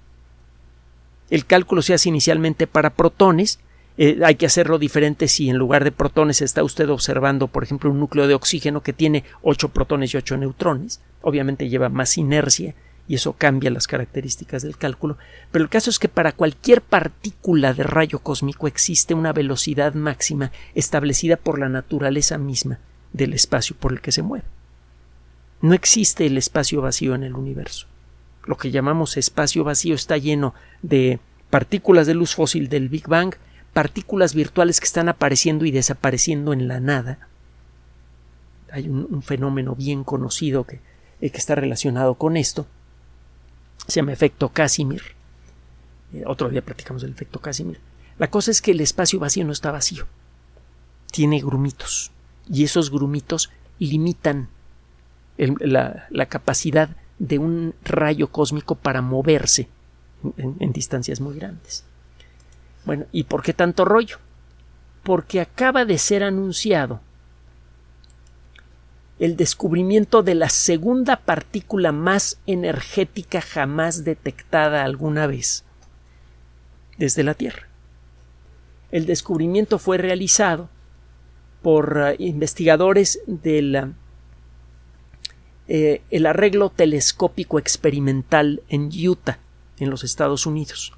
El 1.31 1.47
cálculo 1.47 1.81
se 1.81 1.95
hace 1.95 2.09
inicialmente 2.09 2.67
para 2.67 2.91
protones, 2.91 3.61
eh, 3.97 4.19
hay 4.25 4.35
que 4.35 4.47
hacerlo 4.47 4.81
diferente 4.81 5.29
si 5.29 5.51
en 5.51 5.57
lugar 5.57 5.85
de 5.85 5.93
protones 5.93 6.43
está 6.43 6.65
usted 6.65 6.89
observando, 6.91 7.47
por 7.47 7.63
ejemplo, 7.63 7.93
un 7.93 8.01
núcleo 8.01 8.27
de 8.27 8.35
oxígeno 8.35 8.83
que 8.83 8.93
tiene 8.93 9.23
8 9.43 9.69
protones 9.69 10.13
y 10.13 10.17
8 10.17 10.39
neutrones. 10.39 11.01
Obviamente 11.21 11.69
lleva 11.69 11.89
más 11.89 12.19
inercia 12.19 12.75
y 13.09 13.17
eso 13.17 13.35
cambia 13.35 13.71
las 13.71 13.87
características 13.87 14.63
del 14.63 14.77
cálculo, 14.77 15.19
pero 15.51 15.65
el 15.65 15.71
caso 15.71 15.91
es 15.91 15.99
que 15.99 16.09
para 16.09 16.33
cualquier 16.33 16.83
partícula 16.83 17.75
de 17.75 17.83
rayo 17.83 18.21
cósmico 18.21 18.67
existe 18.67 19.15
una 19.15 19.33
velocidad 19.33 19.95
máxima 19.95 20.53
establecida 20.75 21.37
por 21.37 21.59
la 21.59 21.69
naturaleza 21.69 22.39
misma 22.39 22.79
del 23.13 23.35
espacio 23.35 23.77
por 23.79 23.93
el 23.93 24.01
que 24.01 24.13
se 24.13 24.23
mueve. 24.23 24.47
No 25.61 25.75
existe 25.75 26.27
el 26.27 26.39
espacio 26.39 26.81
vacío 26.81 27.15
en 27.15 27.23
el 27.23 27.35
universo. 27.35 27.87
Lo 28.45 28.57
que 28.57 28.71
llamamos 28.71 29.17
espacio 29.17 29.63
vacío 29.63 29.95
está 29.95 30.17
lleno 30.17 30.55
de 30.83 31.21
partículas 31.51 32.07
de 32.07 32.15
luz 32.15 32.35
fósil 32.35 32.69
del 32.69 32.89
Big 32.89 33.07
Bang, 33.07 33.35
partículas 33.73 34.35
virtuales 34.35 34.81
que 34.81 34.87
están 34.87 35.09
apareciendo 35.09 35.65
y 35.65 35.71
desapareciendo 35.71 36.53
en 36.53 36.67
la 36.67 36.81
nada. 36.81 37.29
Hay 38.73 38.89
un, 38.89 39.23
fenómeno 39.23 39.75
bien 39.75 40.03
conocido 40.03 40.65
que, 40.65 40.81
eh, 41.21 41.31
que, 41.31 41.39
está 41.39 41.55
relacionado 41.55 42.15
con 42.15 42.37
esto. 42.37 42.67
Se 43.93 44.01
llama 44.01 44.15
efecto 44.15 44.49
Casimir. 44.49 45.03
Eh, 46.15 46.23
otro 46.25 46.49
día 46.49 46.65
platicamos 46.65 47.03
del 47.03 47.11
efecto 47.11 47.43
Casimir. 47.43 47.79
La 48.19 48.31
cosa 48.31 48.51
es 48.51 48.63
que 48.63 48.71
el 48.71 48.81
espacio 48.81 49.19
vacío 49.19 49.45
no 49.45 49.53
está 49.53 49.71
vacío. 49.71 50.07
Tiene 51.11 51.41
grumitos. 51.41 52.11
Y 52.51 52.65
esos 52.65 52.91
grumitos 52.91 53.51
limitan 53.79 54.49
la, 55.37 56.07
la 56.09 56.25
capacidad 56.25 56.97
de 57.19 57.39
un 57.39 57.75
rayo 57.85 58.29
cósmico 58.29 58.77
para 58.77 59.03
moverse 59.03 59.69
en, 60.39 60.73
distancias 60.73 61.21
muy 61.21 61.37
grandes. 61.37 61.85
Bueno, 62.87 63.05
¿y 63.13 63.25
por 63.25 63.43
qué 63.43 63.53
tanto 63.53 63.85
rollo? 63.85 64.17
Porque 65.03 65.39
acaba 65.39 65.85
de 65.85 65.99
ser 65.99 66.25
anunciado 66.25 67.03
el 69.23 69.37
descubrimiento 69.37 70.25
de 70.25 70.35
la 70.35 70.49
segunda 70.49 71.15
partícula 71.15 71.93
más 71.93 72.41
energética 72.49 73.41
jamás 73.41 74.03
detectada 74.03 74.83
alguna 74.83 75.29
vez 75.29 75.63
desde 76.99 77.23
la 77.23 77.35
Tierra. 77.35 77.69
El 78.91 79.07
descubrimiento 79.07 79.79
fue 79.79 79.97
realizado 79.97 80.71
por 81.63 81.97
uh, 81.99 82.15
investigadores 82.19 83.21
del 83.29 83.95
eh, 85.69 86.03
el 86.11 86.27
arreglo 86.27 86.71
telescópico 86.71 87.61
experimental 87.61 88.65
en 88.69 88.91
Utah, 89.09 89.39
en 89.79 89.89
los 89.89 90.03
Estados 90.03 90.47
Unidos. 90.47 90.95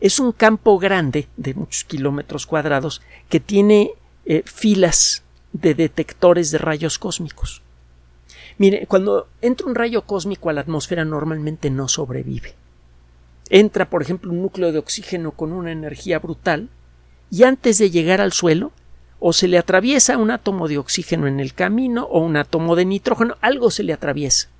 Es 0.00 0.18
un 0.18 0.32
campo 0.32 0.78
grande 0.78 1.28
de 1.36 1.52
muchos 1.52 1.84
kilómetros 1.84 2.46
cuadrados 2.46 3.02
que 3.28 3.38
tiene 3.38 3.90
eh, 4.24 4.42
filas 4.46 5.23
de 5.54 5.74
detectores 5.74 6.50
de 6.50 6.58
rayos 6.58 6.98
cósmicos. 6.98 7.62
Mire, 8.58 8.86
cuando 8.86 9.28
entra 9.40 9.66
un 9.66 9.74
rayo 9.74 10.02
cósmico 10.02 10.50
a 10.50 10.52
la 10.52 10.60
atmósfera 10.60 11.06
normalmente 11.06 11.70
no 11.70 11.88
sobrevive. 11.88 12.54
Entra, 13.48 13.88
por 13.88 14.02
ejemplo, 14.02 14.30
un 14.30 14.42
núcleo 14.42 14.70
de 14.70 14.78
oxígeno 14.78 15.32
con 15.32 15.52
una 15.52 15.72
energía 15.72 16.18
brutal 16.18 16.68
y 17.30 17.44
antes 17.44 17.78
de 17.78 17.90
llegar 17.90 18.20
al 18.20 18.32
suelo 18.32 18.72
o 19.18 19.32
se 19.32 19.48
le 19.48 19.56
atraviesa 19.56 20.18
un 20.18 20.30
átomo 20.30 20.68
de 20.68 20.76
oxígeno 20.76 21.26
en 21.26 21.40
el 21.40 21.54
camino 21.54 22.04
o 22.04 22.20
un 22.20 22.36
átomo 22.36 22.76
de 22.76 22.84
nitrógeno, 22.84 23.36
algo 23.40 23.70
se 23.70 23.82
le 23.82 23.94
atraviesa 23.94 24.50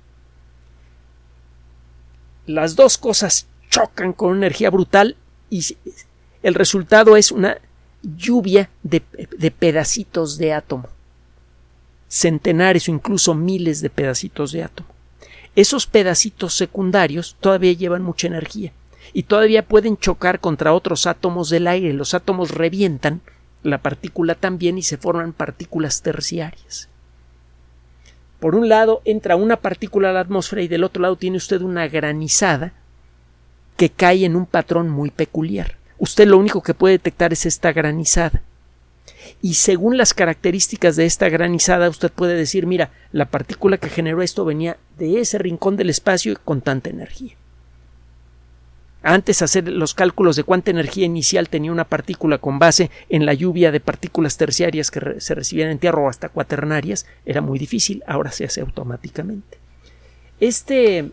las 2.45 2.75
dos 2.75 2.97
cosas 2.97 3.47
chocan 3.69 4.13
con 4.13 4.37
energía 4.37 4.69
brutal 4.69 5.17
y 5.49 5.65
el 6.43 6.53
resultado 6.53 7.17
es 7.17 7.31
una 7.31 7.57
lluvia 8.15 8.69
de, 8.83 9.01
pedacitos 9.51 10.37
de 10.37 10.53
átomo. 10.53 10.87
Centenares 12.07 12.87
o 12.87 12.91
incluso 12.91 13.33
miles 13.33 13.81
de 13.81 13.89
pedacitos 13.89 14.51
de 14.51 14.63
átomo. 14.63 14.89
Esos 15.55 15.87
pedacitos 15.87 16.53
secundarios 16.53 17.37
todavía 17.39 17.73
llevan 17.73 18.03
mucha 18.03 18.27
energía 18.27 18.73
y 19.13 19.23
todavía 19.23 19.65
pueden 19.65 19.97
chocar 19.97 20.39
contra 20.39 20.73
otros 20.73 21.07
átomos 21.07 21.49
del 21.49 21.67
aire. 21.67 21.93
Los 21.93 22.13
átomos 22.13 22.51
revientan 22.51 23.21
la 23.63 23.79
partícula 23.79 24.35
también 24.35 24.77
y 24.77 24.83
se 24.83 24.97
forman 24.97 25.33
partículas 25.33 26.01
terciarias. 26.01 26.89
Por 28.39 28.55
un 28.55 28.69
lado 28.69 29.01
entra 29.05 29.35
una 29.35 29.57
partícula 29.57 30.09
a 30.09 30.13
la 30.13 30.19
atmósfera 30.19 30.61
y 30.61 30.67
del 30.67 30.83
otro 30.83 31.01
lado 31.01 31.15
tiene 31.15 31.37
usted 31.37 31.61
una 31.61 31.87
granizada 31.87 32.73
que 33.77 33.89
cae 33.89 34.25
en 34.25 34.35
un 34.35 34.45
patrón 34.45 34.89
muy 34.89 35.09
peculiar. 35.09 35.77
Usted 35.97 36.27
lo 36.27 36.37
único 36.37 36.61
que 36.61 36.73
puede 36.73 36.93
detectar 36.93 37.33
es 37.33 37.45
esta 37.45 37.71
granizada. 37.71 38.41
Y 39.41 39.55
según 39.55 39.97
las 39.97 40.13
características 40.13 40.95
de 40.95 41.05
esta 41.05 41.29
granizada, 41.29 41.89
usted 41.89 42.11
puede 42.11 42.35
decir, 42.35 42.67
mira, 42.67 42.91
la 43.11 43.25
partícula 43.25 43.77
que 43.77 43.89
generó 43.89 44.21
esto 44.21 44.45
venía 44.45 44.77
de 44.97 45.19
ese 45.19 45.37
rincón 45.37 45.77
del 45.77 45.89
espacio 45.89 46.37
con 46.43 46.61
tanta 46.61 46.89
energía 46.89 47.35
antes 49.05 49.43
hacer 49.43 49.67
los 49.67 49.93
cálculos 49.93 50.35
de 50.35 50.43
cuánta 50.43 50.71
energía 50.71 51.05
inicial 51.05 51.47
tenía 51.47 51.71
una 51.71 51.83
partícula 51.83 52.39
con 52.39 52.57
base 52.57 52.89
en 53.07 53.27
la 53.27 53.35
lluvia 53.35 53.71
de 53.71 53.79
partículas 53.79 54.35
terciarias 54.35 54.89
que 54.89 55.21
se 55.21 55.35
recibían 55.35 55.69
en 55.69 55.77
tierra 55.77 56.01
o 56.01 56.09
hasta 56.09 56.29
cuaternarias 56.29 57.05
era 57.23 57.39
muy 57.39 57.59
difícil, 57.59 58.03
ahora 58.07 58.31
se 58.31 58.45
hace 58.45 58.61
automáticamente. 58.61 59.59
Este 60.39 61.11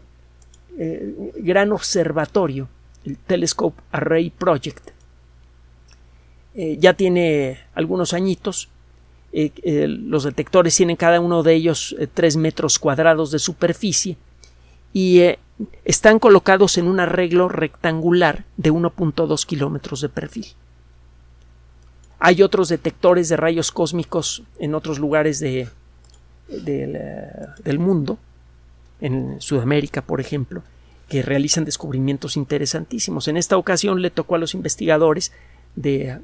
eh, 0.78 1.32
gran 1.36 1.70
observatorio, 1.70 2.66
el 3.04 3.16
Telescope 3.18 3.80
Array 3.90 4.30
Project, 4.30 4.90
eh, 6.54 6.76
ya 6.78 6.94
tiene 6.94 7.58
algunos 7.74 8.12
añitos. 8.12 8.68
Eh, 9.32 9.86
los 9.88 10.24
detectores 10.24 10.76
tienen 10.76 10.96
cada 10.96 11.20
uno 11.20 11.42
de 11.42 11.54
ellos 11.54 11.96
tres 12.12 12.36
metros 12.36 12.78
cuadrados 12.78 13.30
de 13.30 13.38
superficie 13.38 14.18
y 14.92 15.22
están 15.84 16.18
colocados 16.18 16.76
en 16.76 16.86
un 16.86 17.00
arreglo 17.00 17.48
rectangular 17.48 18.44
de 18.56 18.70
1.2 18.70 19.46
kilómetros 19.46 20.00
de 20.02 20.08
perfil. 20.08 20.46
Hay 22.18 22.42
otros 22.42 22.68
detectores 22.68 23.28
de 23.28 23.36
rayos 23.36 23.72
cósmicos 23.72 24.42
en 24.58 24.74
otros 24.74 24.98
lugares 24.98 25.40
de, 25.40 25.68
del 26.48 27.78
mundo, 27.78 28.18
en 29.00 29.40
Sudamérica, 29.40 30.02
por 30.02 30.20
ejemplo, 30.20 30.62
que 31.12 31.20
realizan 31.20 31.66
descubrimientos 31.66 32.38
interesantísimos. 32.38 33.28
En 33.28 33.36
esta 33.36 33.58
ocasión 33.58 34.00
le 34.00 34.08
tocó 34.08 34.36
a 34.36 34.38
los 34.38 34.54
investigadores 34.54 35.30
de, 35.76 36.18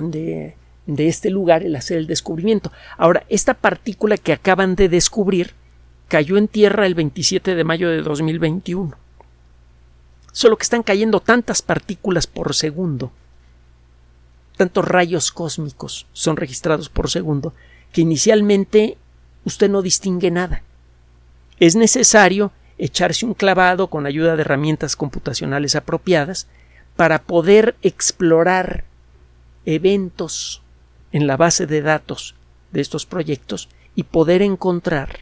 de, 0.00 0.56
de 0.86 1.06
este 1.06 1.30
lugar 1.30 1.62
el 1.62 1.76
hacer 1.76 1.96
el 1.98 2.08
descubrimiento. 2.08 2.72
Ahora, 2.96 3.22
esta 3.28 3.54
partícula 3.54 4.16
que 4.16 4.32
acaban 4.32 4.74
de 4.74 4.88
descubrir 4.88 5.54
cayó 6.08 6.38
en 6.38 6.48
tierra 6.48 6.86
el 6.86 6.96
27 6.96 7.54
de 7.54 7.62
mayo 7.62 7.88
de 7.88 8.02
2021. 8.02 8.96
Solo 10.32 10.56
que 10.56 10.64
están 10.64 10.82
cayendo 10.82 11.20
tantas 11.20 11.62
partículas 11.62 12.26
por 12.26 12.56
segundo, 12.56 13.12
tantos 14.56 14.86
rayos 14.86 15.30
cósmicos 15.30 16.08
son 16.12 16.36
registrados 16.36 16.88
por 16.88 17.10
segundo, 17.10 17.54
que 17.92 18.00
inicialmente 18.00 18.98
usted 19.44 19.70
no 19.70 19.82
distingue 19.82 20.32
nada. 20.32 20.64
Es 21.60 21.76
necesario 21.76 22.50
echarse 22.78 23.26
un 23.26 23.34
clavado 23.34 23.88
con 23.88 24.06
ayuda 24.06 24.36
de 24.36 24.42
herramientas 24.42 24.96
computacionales 24.96 25.74
apropiadas 25.74 26.46
para 26.96 27.22
poder 27.22 27.76
explorar 27.82 28.84
eventos 29.66 30.62
en 31.12 31.26
la 31.26 31.36
base 31.36 31.66
de 31.66 31.82
datos 31.82 32.34
de 32.72 32.80
estos 32.80 33.06
proyectos 33.06 33.68
y 33.94 34.04
poder 34.04 34.42
encontrar 34.42 35.20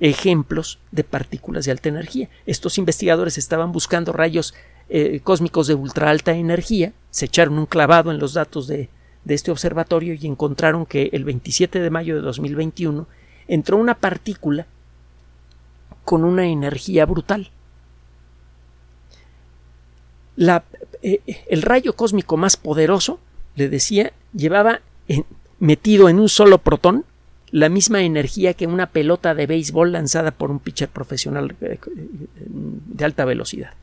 ejemplos 0.00 0.78
de 0.92 1.04
partículas 1.04 1.64
de 1.64 1.72
alta 1.72 1.88
energía. 1.88 2.28
Estos 2.46 2.78
investigadores 2.78 3.38
estaban 3.38 3.72
buscando 3.72 4.12
rayos 4.12 4.54
eh, 4.88 5.20
cósmicos 5.24 5.66
de 5.66 5.74
ultra 5.74 6.10
alta 6.10 6.32
energía, 6.32 6.92
se 7.10 7.26
echaron 7.26 7.58
un 7.58 7.66
clavado 7.66 8.10
en 8.10 8.18
los 8.18 8.34
datos 8.34 8.66
de, 8.66 8.88
de 9.24 9.34
este 9.34 9.50
observatorio 9.50 10.14
y 10.14 10.26
encontraron 10.26 10.86
que 10.86 11.10
el 11.12 11.24
27 11.24 11.80
de 11.80 11.90
mayo 11.90 12.14
de 12.14 12.20
2021 12.20 13.08
entró 13.48 13.76
una 13.78 13.94
partícula 13.94 14.66
con 16.06 16.24
una 16.24 16.46
energía 16.46 17.04
brutal. 17.04 17.50
Eh, 21.02 21.20
el 21.48 21.62
rayo 21.62 21.96
cósmico 21.96 22.36
más 22.36 22.56
poderoso, 22.56 23.18
le 23.56 23.68
decía, 23.68 24.12
llevaba 24.32 24.80
metido 25.58 26.08
en 26.08 26.20
un 26.20 26.28
solo 26.28 26.58
protón 26.58 27.04
la 27.50 27.68
misma 27.68 28.02
energía 28.02 28.54
que 28.54 28.68
una 28.68 28.86
pelota 28.86 29.34
de 29.34 29.46
béisbol 29.46 29.92
lanzada 29.92 30.30
por 30.30 30.52
un 30.52 30.60
pitcher 30.60 30.88
profesional 30.88 31.56
eh, 31.60 31.80
de 32.36 33.04
alta 33.04 33.24
velocidad. 33.24 33.74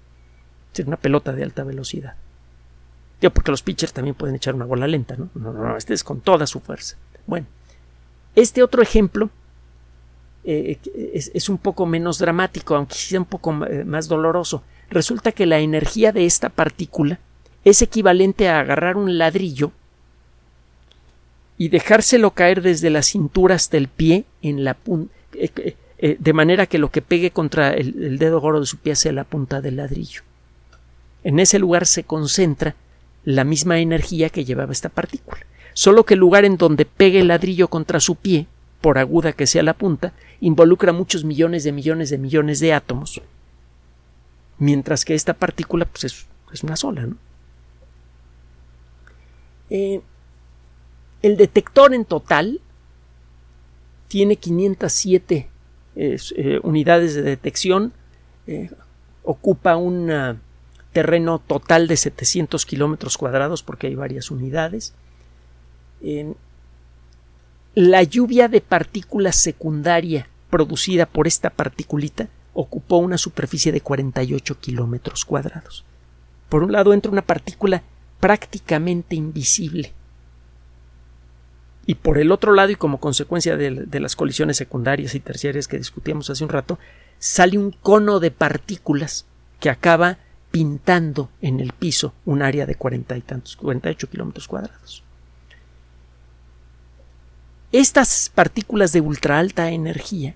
Una 0.85 0.97
pelota 0.97 1.33
de 1.33 1.43
alta 1.43 1.63
velocidad. 1.63 2.15
Porque 3.33 3.51
los 3.51 3.63
pitchers 3.63 3.91
también 3.91 4.15
pueden 4.15 4.35
echar 4.35 4.55
una 4.55 4.65
bola 4.65 4.87
lenta, 4.87 5.17
¿no? 5.17 5.29
No, 5.35 5.51
no, 5.51 5.75
este 5.75 5.93
es 5.93 6.05
con 6.05 6.21
toda 6.21 6.47
su 6.47 6.61
fuerza. 6.61 6.95
Bueno, 7.27 7.47
este 8.35 8.63
otro 8.63 8.81
ejemplo 8.81 9.29
eh, 10.45 10.77
es, 11.13 11.49
un 11.49 11.57
poco 11.57 11.85
menos 11.85 12.19
dramático, 12.19 12.75
aunque 12.75 12.95
sea 12.95 13.19
un 13.19 13.25
poco 13.25 13.65
eh, 13.65 13.85
más 13.85 14.07
doloroso. 14.07 14.63
Resulta 14.89 15.31
que 15.31 15.45
la 15.45 15.59
energía 15.59 16.11
de 16.11 16.25
esta 16.25 16.49
partícula 16.49 17.19
es 17.63 17.81
equivalente 17.81 18.49
a 18.49 18.59
agarrar 18.59 18.97
un 18.97 19.17
ladrillo 19.17 19.71
y 21.57 21.69
dejárselo 21.69 22.31
caer 22.31 22.61
desde 22.61 22.89
la 22.89 23.03
cintura 23.03 23.55
hasta 23.55 23.77
el 23.77 23.87
pie 23.87 24.25
en 24.41 24.63
la 24.63 24.75
eh, 25.33 26.17
de 26.19 26.33
manera 26.33 26.65
que 26.65 26.77
lo 26.77 26.91
que 26.91 27.01
pegue 27.01 27.31
contra 27.31 27.73
el, 27.73 28.03
el 28.03 28.17
dedo 28.17 28.41
gordo 28.41 28.59
de 28.59 28.65
su 28.65 28.77
pie 28.77 28.95
sea 28.95 29.13
la 29.13 29.23
punta 29.23 29.61
del 29.61 29.77
ladrillo. 29.77 30.21
En 31.23 31.39
ese 31.39 31.57
lugar 31.57 31.85
se 31.85 32.03
concentra 32.03 32.75
la 33.23 33.45
misma 33.45 33.79
energía 33.79 34.29
que 34.29 34.43
llevaba 34.43 34.73
esta 34.73 34.89
partícula. 34.89 35.45
Solo 35.73 36.03
que 36.05 36.15
el 36.15 36.19
lugar 36.19 36.43
en 36.43 36.57
donde 36.57 36.85
pegue 36.85 37.21
el 37.21 37.29
ladrillo 37.29 37.69
contra 37.69 38.01
su 38.01 38.15
pie, 38.15 38.47
por 38.83 38.97
aguda 38.97 39.31
que 39.31 39.47
sea 39.47 39.63
la 39.63 39.75
punta, 39.75 40.11
involucra 40.41 40.91
muchos 40.91 41.23
millones 41.23 41.63
de 41.63 41.71
millones 41.71 42.09
de 42.09 42.17
millones 42.17 42.59
de 42.59 42.73
átomos, 42.73 43.21
mientras 44.59 45.05
que 45.05 45.15
esta 45.15 45.33
partícula 45.33 45.85
pues, 45.85 46.03
es, 46.03 46.63
una 46.63 46.75
sola. 46.75 47.07
Eh, 49.69 50.01
el 51.21 51.37
detector 51.37 51.93
en 51.93 52.03
total 52.03 52.59
tiene 54.09 54.35
507 54.35 55.47
eh, 55.95 56.59
unidades 56.63 57.15
de 57.15 57.21
detección, 57.21 57.93
eh, 58.47 58.69
ocupa 59.23 59.77
un 59.77 60.11
terreno 60.91 61.39
total 61.39 61.87
de 61.87 61.95
700 61.95 62.65
kilómetros 62.65 63.17
cuadrados 63.17 63.63
porque 63.63 63.87
hay 63.87 63.95
varias 63.95 64.29
unidades. 64.29 64.93
La 67.75 68.03
lluvia 68.03 68.47
de 68.47 68.61
partículas 68.61 69.35
secundaria 69.35 70.27
producida 70.49 71.07
por 71.07 71.25
esta 71.25 71.49
particulita 71.49 72.27
ocupó 72.53 72.97
una 72.97 73.17
superficie 73.17 73.71
de 73.71 73.81
48 73.81 74.59
kilómetros 74.59 75.25
cuadrados. 75.25 75.83
Por 76.49 76.63
un 76.63 76.71
lado 76.71 76.93
entra 76.93 77.11
una 77.11 77.23
partícula 77.23 77.81
prácticamente 78.19 79.15
invisible. 79.15 79.91
Y 81.87 81.95
por 81.95 82.19
el 82.19 82.31
otro 82.31 82.53
lado, 82.53 82.69
y 82.69 82.75
como 82.75 82.99
consecuencia 82.99 83.57
de, 83.57 83.99
las 83.99 84.15
colisiones 84.15 84.55
secundarias 84.55 85.15
y 85.15 85.19
terciarias 85.19 85.67
que 85.67 85.79
discutíamos 85.79 86.29
hace 86.29 86.43
un 86.43 86.51
rato, 86.51 86.77
sale 87.17 87.57
un 87.57 87.71
cono 87.71 88.19
de 88.19 88.29
partículas 88.29 89.25
que 89.59 89.71
acaba 89.71 90.19
pintando 90.51 91.31
en 91.41 91.59
el 91.59 91.73
piso 91.73 92.13
un 92.23 92.43
área 92.43 92.67
de 92.67 92.75
cuarenta 92.75 93.17
y 93.17 93.21
tantos, 93.21 93.55
48 93.55 94.09
kilómetros 94.09 94.47
cuadrados. 94.47 95.03
Estas 97.73 98.29
partículas 98.29 98.93
de 98.93 99.01
ultra 99.01 99.39
alta 99.39 99.71
energía 99.71 100.35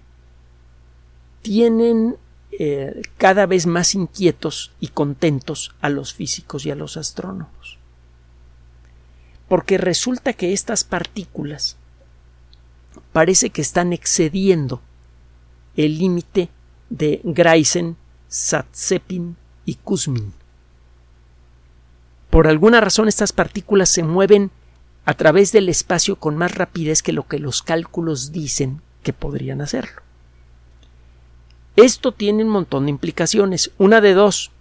tienen 1.43 2.17
eh, 2.59 3.03
cada 3.17 3.45
vez 3.45 3.67
más 3.67 3.93
inquietos 3.93 4.71
y 4.79 4.87
contentos 4.87 5.75
a 5.79 5.89
los 5.89 6.15
físicos 6.15 6.65
y 6.65 6.71
a 6.71 6.75
los 6.75 6.97
astrónomos. 6.97 7.77
Porque 9.47 9.77
resulta 9.77 10.33
que 10.33 10.51
estas 10.51 10.83
partículas 10.83 11.77
parece 13.13 13.51
que 13.51 13.61
están 13.61 13.93
excediendo 13.93 14.81
el 15.75 15.99
límite 15.99 16.49
de 16.89 17.21
Greisen, 17.23 17.97
Satsepin 18.27 19.37
y 19.63 19.75
Kuzmin. 19.75 20.33
Por 22.31 22.47
alguna 22.47 22.81
razón 22.81 23.07
estas 23.07 23.31
partículas 23.31 23.89
se 23.89 24.01
mueven 24.01 24.49
a 25.07 25.13
través 25.13 25.53
del 25.53 25.69
espacio 25.69 26.17
con 26.17 26.35
más 26.35 26.53
rapidez 26.53 27.01
que 27.01 27.13
lo 27.13 27.25
que 27.29 27.39
los 27.39 27.63
cálculos 27.63 28.33
dicen 28.33 28.81
que 29.03 29.13
podrían 29.13 29.61
hacerlo. 29.61 30.01
Esto 31.77 32.11
tiene 32.11 32.43
un 32.43 32.49
montón 32.49 32.83
de 32.83 32.89
implicaciones. 32.89 33.71
Una 33.77 34.01
de 34.01 34.13
dos. 34.13 34.51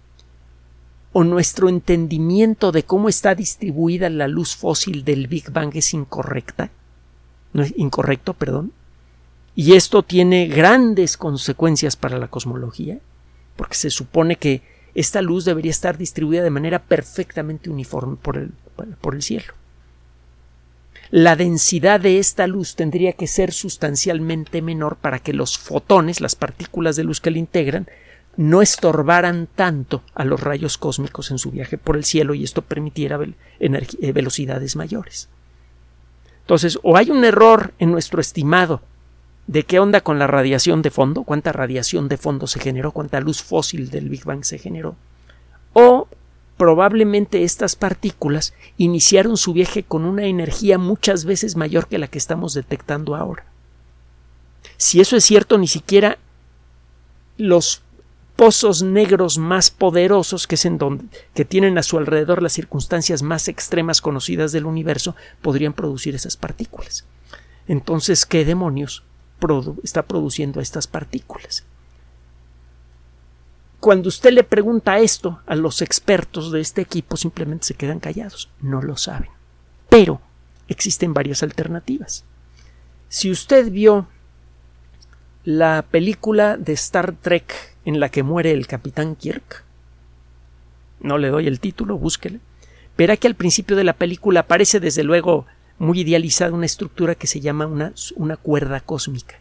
O 1.11 1.25
nuestro 1.25 1.67
entendimiento 1.67 2.71
de 2.71 2.83
cómo 2.83 3.09
está 3.09 3.35
distribuida 3.35 4.09
la 4.09 4.29
luz 4.29 4.55
fósil 4.55 5.03
del 5.03 5.27
Big 5.27 5.51
Bang 5.51 5.75
es 5.75 5.93
incorrecta. 5.93 6.71
No 7.51 7.65
incorrecto, 7.75 8.33
perdón. 8.33 8.71
Y 9.53 9.73
esto 9.73 10.01
tiene 10.01 10.47
grandes 10.47 11.17
consecuencias 11.17 11.97
para 11.97 12.19
la 12.19 12.29
cosmología, 12.29 12.99
porque 13.57 13.75
se 13.75 13.89
supone 13.89 14.37
que 14.37 14.61
esta 14.95 15.21
luz 15.21 15.43
debería 15.43 15.71
estar 15.71 15.97
distribuida 15.97 16.41
de 16.41 16.51
manera 16.51 16.81
perfectamente 16.83 17.69
uniforme 17.69 18.15
por 18.15 18.37
el 19.13 19.21
cielo 19.21 19.53
la 21.09 21.35
densidad 21.35 21.99
de 21.99 22.19
esta 22.19 22.47
luz 22.47 22.75
tendría 22.75 23.13
que 23.13 23.27
ser 23.27 23.53
sustancialmente 23.53 24.61
menor 24.61 24.97
para 24.97 25.19
que 25.19 25.33
los 25.33 25.57
fotones, 25.57 26.21
las 26.21 26.35
partículas 26.35 26.95
de 26.95 27.03
luz 27.03 27.21
que 27.21 27.31
la 27.31 27.37
integran, 27.37 27.87
no 28.35 28.61
estorbaran 28.61 29.47
tanto 29.55 30.03
a 30.13 30.23
los 30.23 30.41
rayos 30.41 30.77
cósmicos 30.77 31.31
en 31.31 31.39
su 31.39 31.51
viaje 31.51 31.77
por 31.77 31.97
el 31.97 32.05
cielo 32.05 32.35
y 32.35 32.43
esto 32.43 32.61
permitiera 32.61 33.19
eh, 33.59 34.11
velocidades 34.11 34.75
mayores. 34.75 35.29
Entonces, 36.41 36.79
o 36.83 36.95
hay 36.95 37.09
un 37.09 37.25
error 37.25 37.73
en 37.79 37.91
nuestro 37.91 38.21
estimado 38.21 38.81
de 39.47 39.63
qué 39.63 39.79
onda 39.79 40.01
con 40.01 40.19
la 40.19 40.27
radiación 40.27 40.81
de 40.81 40.91
fondo, 40.91 41.23
cuánta 41.23 41.51
radiación 41.51 42.09
de 42.09 42.17
fondo 42.17 42.47
se 42.47 42.59
generó, 42.59 42.91
cuánta 42.91 43.19
luz 43.19 43.41
fósil 43.41 43.89
del 43.89 44.09
Big 44.09 44.23
Bang 44.23 44.43
se 44.43 44.59
generó, 44.59 44.95
probablemente 46.57 47.43
estas 47.43 47.75
partículas 47.75 48.53
iniciaron 48.77 49.37
su 49.37 49.53
viaje 49.53 49.83
con 49.83 50.05
una 50.05 50.25
energía 50.25 50.77
muchas 50.77 51.23
veces 51.25 51.55
mayor 51.55 51.87
que 51.87 51.99
la 51.99 52.07
que 52.07 52.17
estamos 52.17 52.53
detectando 52.53 53.15
ahora. 53.15 53.45
Si 54.77 54.99
eso 54.99 55.15
es 55.15 55.23
cierto, 55.23 55.57
ni 55.57 55.67
siquiera 55.67 56.17
los 57.37 57.81
pozos 58.35 58.83
negros 58.83 59.37
más 59.37 59.71
poderosos 59.71 60.47
que, 60.47 60.57
que 61.33 61.45
tienen 61.45 61.77
a 61.77 61.83
su 61.83 61.97
alrededor 61.97 62.43
las 62.43 62.53
circunstancias 62.53 63.23
más 63.23 63.47
extremas 63.47 64.01
conocidas 64.01 64.51
del 64.51 64.65
universo 64.65 65.15
podrían 65.41 65.73
producir 65.73 66.15
esas 66.15 66.37
partículas. 66.37 67.05
Entonces, 67.67 68.25
¿qué 68.25 68.45
demonios 68.45 69.03
está 69.83 70.03
produciendo 70.03 70.61
estas 70.61 70.87
partículas? 70.87 71.65
Cuando 73.79 74.09
usted 74.09 74.31
le 74.31 74.43
pregunta 74.43 74.99
esto 74.99 75.39
a 75.45 75.55
los 75.55 75.81
expertos 75.81 76.51
de 76.51 76.61
este 76.61 76.81
equipo, 76.81 77.15
simplemente 77.15 77.65
se 77.65 77.75
quedan 77.75 77.99
callados, 77.99 78.49
no 78.59 78.81
lo 78.81 78.97
saben. 78.97 79.29
Pero 79.89 80.19
existen 80.67 81.13
varias 81.13 81.43
alternativas. 81.43 82.25
Si 83.07 83.29
usted 83.31 83.71
vio 83.71 84.07
la 85.43 85.85
película 85.89 86.57
de 86.57 86.73
Star 86.73 87.13
Trek 87.13 87.77
en 87.85 87.99
la 87.99 88.09
que 88.09 88.23
muere 88.23 88.51
el 88.51 88.67
capitán 88.67 89.15
Kirk, 89.15 89.63
no 90.99 91.17
le 91.17 91.29
doy 91.29 91.47
el 91.47 91.59
título, 91.59 91.97
búsquele, 91.97 92.39
verá 92.97 93.15
que 93.15 93.27
al 93.27 93.35
principio 93.35 93.75
de 93.75 93.83
la 93.83 93.93
película 93.93 94.41
aparece 94.41 94.79
desde 94.79 95.03
luego 95.03 95.45
muy 95.77 96.01
idealizada 96.01 96.53
una 96.53 96.65
estructura 96.65 97.15
que 97.15 97.27
se 97.27 97.39
llama 97.39 97.67
una, 97.67 97.93
una 98.15 98.35
cuerda 98.35 98.81
cósmica. 98.81 99.39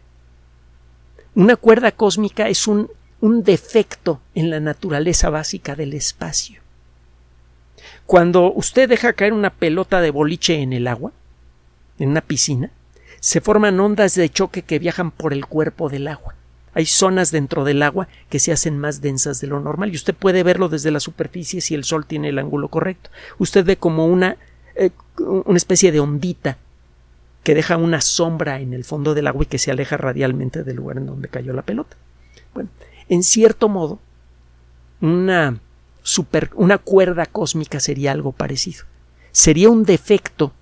Una 1.35 1.57
cuerda 1.57 1.93
cósmica 1.93 2.49
es 2.49 2.67
un 2.67 2.91
un 3.21 3.43
defecto 3.43 4.21
en 4.35 4.51
la 4.51 4.61
naturaleza 4.61 5.31
básica 5.31 5.75
del 5.75 5.95
espacio. 5.95 6.61
Cuando 8.05 8.53
usted 8.53 8.89
deja 8.89 9.13
caer 9.15 9.33
una 9.33 9.51
pelota 9.51 10.01
de 10.01 10.11
boliche 10.11 10.61
en 10.61 10.73
el 10.73 10.87
agua, 10.87 11.13
en 11.99 12.11
una 12.11 12.21
piscina, 12.21 12.71
se 13.21 13.41
forman 13.41 13.81
ondas 13.81 14.15
de 14.15 14.29
choque 14.29 14.63
que 14.63 14.79
viajan 14.79 15.11
por 15.11 15.33
el 15.33 15.47
cuerpo 15.47 15.89
del 15.89 16.09
agua. 16.09 16.35
Hay 16.75 16.87
zonas 16.87 17.31
dentro 17.31 17.65
del 17.65 17.83
agua 17.83 18.07
que 18.29 18.39
se 18.39 18.53
hacen 18.53 18.79
más 18.79 19.01
densas 19.01 19.41
de 19.41 19.47
lo 19.47 19.61
normal 19.61 19.93
y 19.93 19.97
usted 19.97 20.15
puede 20.15 20.43
verlo 20.43 20.69
desde 20.69 20.91
la 20.91 21.01
superficie 21.01 21.63
si 21.63 21.75
el 21.75 21.85
sol 21.85 22.05
tiene 22.07 22.29
el 22.29 22.39
ángulo 22.39 22.69
correcto. 22.69 23.11
Usted 23.39 23.65
ve 23.65 23.79
como 23.79 24.07
una, 24.07 24.37
eh, 24.75 24.91
una 25.19 25.57
especie 25.57 25.91
de 25.91 26.01
ondita 26.01 26.59
que 27.43 27.55
deja 27.55 27.79
una 27.79 28.03
sombra 28.03 28.61
en 28.61 28.75
el 28.75 28.85
fondo 28.85 29.15
del 29.15 29.27
agua 29.27 29.45
y 29.45 29.47
que 29.47 29.59
se 29.59 29.71
aleja 29.71 29.97
radialmente 29.97 30.65
del 30.65 30.77
lugar 30.77 30.99
en 30.99 31.07
donde 31.07 31.29
cayó 31.29 31.55
la 31.55 31.63
pelota. 31.63 31.97
Bueno, 32.53 32.69
en 33.09 33.23
cierto 33.23 33.69
modo, 33.69 33.99
una, 35.01 35.61
cuerda 36.85 37.27
cósmica 37.27 37.81
sería 37.81 38.13
algo 38.13 38.33
parecido. 38.33 38.85
Sería 39.33 39.71
un 39.71 39.85
defecto, 39.85 40.53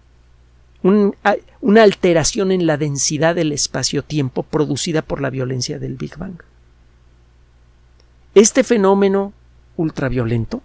una 0.82 1.82
alteración 1.82 2.52
en 2.52 2.66
la 2.66 2.76
densidad 2.76 3.34
del 3.34 3.52
espacio-tiempo 3.52 4.42
producida 4.42 5.02
por 5.02 5.20
la 5.20 5.30
violencia 5.30 5.78
del 5.78 5.96
Big 5.96 6.16
Bang. 6.18 6.42
Este 8.34 8.64
fenómeno 8.64 9.32
ultraviolento 9.76 10.62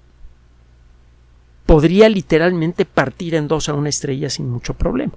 podría 1.66 2.10
literalmente 2.10 2.84
partir 2.84 3.36
en 3.36 3.48
dos 3.48 3.70
a 3.70 3.76
una 3.76 3.90
estrella 3.90 4.30
sin 4.30 4.50
mucho 4.50 4.74
problema. 4.74 5.14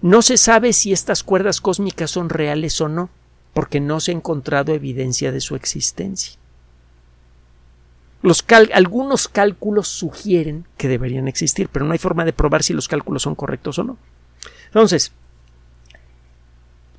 No 0.00 0.22
se 0.22 0.36
sabe 0.36 0.72
si 0.72 0.92
estas 0.92 1.24
cuerdas 1.24 1.60
cósmicas 1.60 2.12
son 2.12 2.28
reales 2.28 2.80
o 2.80 2.88
no 2.88 3.10
porque 3.58 3.80
no 3.80 3.98
se 3.98 4.12
ha 4.12 4.14
encontrado 4.14 4.72
evidencia 4.72 5.32
de 5.32 5.40
su 5.40 5.56
existencia. 5.56 6.38
algunos 8.72 9.26
cálculos 9.26 9.88
sugieren 9.88 10.64
que 10.76 10.86
deberían 10.86 11.26
existir, 11.26 11.68
pero 11.68 11.84
no 11.84 11.90
hay 11.90 11.98
forma 11.98 12.24
de 12.24 12.32
probar 12.32 12.62
si 12.62 12.72
los 12.72 12.86
cálculos 12.86 13.22
son 13.22 13.34
correctos 13.34 13.80
o 13.80 13.82
no. 13.82 13.96
Entonces, 14.66 15.10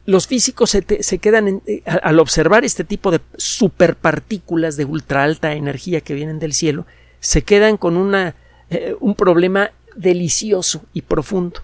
los 0.06 0.28
físicos 0.28 0.72
se, 0.72 1.20
quedan 1.20 1.62
eh, 1.66 1.82
al 1.86 2.20
observar 2.20 2.66
este 2.66 2.84
tipo 2.84 3.10
de 3.10 3.22
superpartículas 3.38 4.76
de 4.76 4.84
ultra 4.84 5.24
alta 5.24 5.54
energía 5.54 6.02
que 6.02 6.14
vienen 6.14 6.40
del 6.40 6.52
cielo, 6.52 6.86
se 7.22 7.42
quedan 7.42 7.78
con 7.78 7.96
una, 7.96 8.36
eh, 8.70 8.98
un 9.00 9.16
problema 9.16 9.72
delicioso 9.96 10.84
y 10.92 11.04
profundo. 11.04 11.62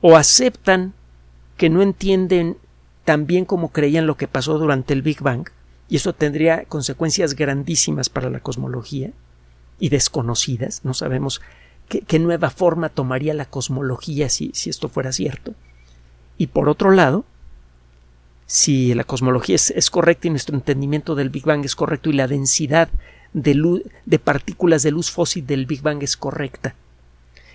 O 0.00 0.16
aceptan 0.16 0.94
que 1.56 1.70
no 1.70 1.80
entienden 1.80 2.56
tan 3.10 3.26
bien 3.26 3.44
como 3.44 3.72
creían 3.72 4.06
lo 4.06 4.16
que 4.16 4.28
pasó 4.28 4.56
durante 4.56 4.94
el 4.94 5.02
Big 5.02 5.20
Bang, 5.20 5.48
y 5.88 5.96
eso 5.96 6.12
tendría 6.12 6.64
consecuencias 6.66 7.34
grandísimas 7.34 8.08
para 8.08 8.30
la 8.30 8.38
cosmología 8.38 9.10
y 9.80 9.88
desconocidas. 9.88 10.82
No 10.84 10.94
sabemos 10.94 11.40
qué, 11.88 12.18
nueva 12.20 12.50
forma 12.50 12.88
tomaría 12.88 13.34
la 13.34 13.46
cosmología 13.46 14.28
si, 14.28 14.52
si, 14.54 14.70
esto 14.70 14.88
fuera 14.88 15.10
cierto. 15.10 15.54
Y 16.38 16.46
por 16.46 16.68
otro 16.68 16.92
lado, 16.92 17.24
si 18.46 18.94
la 18.94 19.02
cosmología 19.02 19.56
es, 19.56 19.90
correcta 19.90 20.28
y 20.28 20.30
nuestro 20.30 20.54
entendimiento 20.54 21.16
del 21.16 21.30
Big 21.30 21.44
Bang 21.44 21.64
es 21.64 21.74
correcto 21.74 22.10
y 22.10 22.12
la 22.12 22.28
densidad 22.28 22.90
de, 23.32 23.82
de 24.06 24.18
partículas 24.20 24.84
de 24.84 24.92
luz 24.92 25.10
fósil 25.10 25.44
del 25.44 25.66
Big 25.66 25.82
Bang 25.82 26.00
es 26.04 26.16
correcta, 26.16 26.76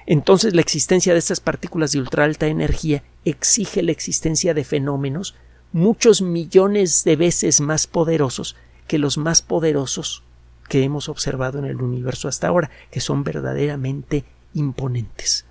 entonces 0.06 0.54
la 0.54 0.62
existencia 0.62 1.14
de 1.14 1.20
estas 1.20 1.40
partículas 1.40 1.92
de 1.92 2.00
ultra 2.00 2.26
alta 2.26 2.48
energía 2.48 3.04
exige 3.24 3.82
la 3.82 3.92
existencia 3.92 4.54
de 4.54 4.64
fenómenos 4.64 5.34
muchos 5.76 6.22
millones 6.22 7.04
de 7.04 7.18
veces 7.18 7.60
más 7.60 7.86
poderosos 7.86 8.56
que 8.88 8.98
los 8.98 9.18
más 9.18 9.42
poderosos 9.42 10.24
que 10.70 10.84
hemos 10.84 11.10
observado 11.10 11.60
en 11.60 11.66
el 11.66 11.82
universo 11.82 12.30
hasta 12.30 12.48
ahora, 12.48 12.72
que 12.92 13.02
son 13.02 13.26
verdaderamente 13.26 14.24
imponentes. 14.54 15.44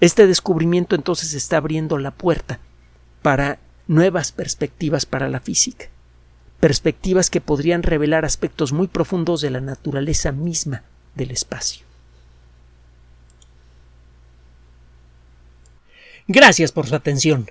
Este 0.00 0.26
descubrimiento 0.26 0.96
entonces 0.96 1.34
está 1.34 1.58
abriendo 1.58 1.98
la 1.98 2.12
puerta 2.12 2.60
para 3.20 3.58
nuevas 3.86 4.32
perspectivas 4.32 5.04
para 5.04 5.28
la 5.28 5.40
física, 5.40 5.88
perspectivas 6.60 7.28
que 7.28 7.42
podrían 7.42 7.82
revelar 7.82 8.24
aspectos 8.24 8.72
muy 8.72 8.86
profundos 8.86 9.42
de 9.42 9.50
la 9.50 9.60
naturaleza 9.60 10.32
misma 10.32 10.82
del 11.14 11.30
espacio. 11.30 11.84
Gracias 16.26 16.72
por 16.72 16.86
su 16.86 16.94
atención. 16.94 17.50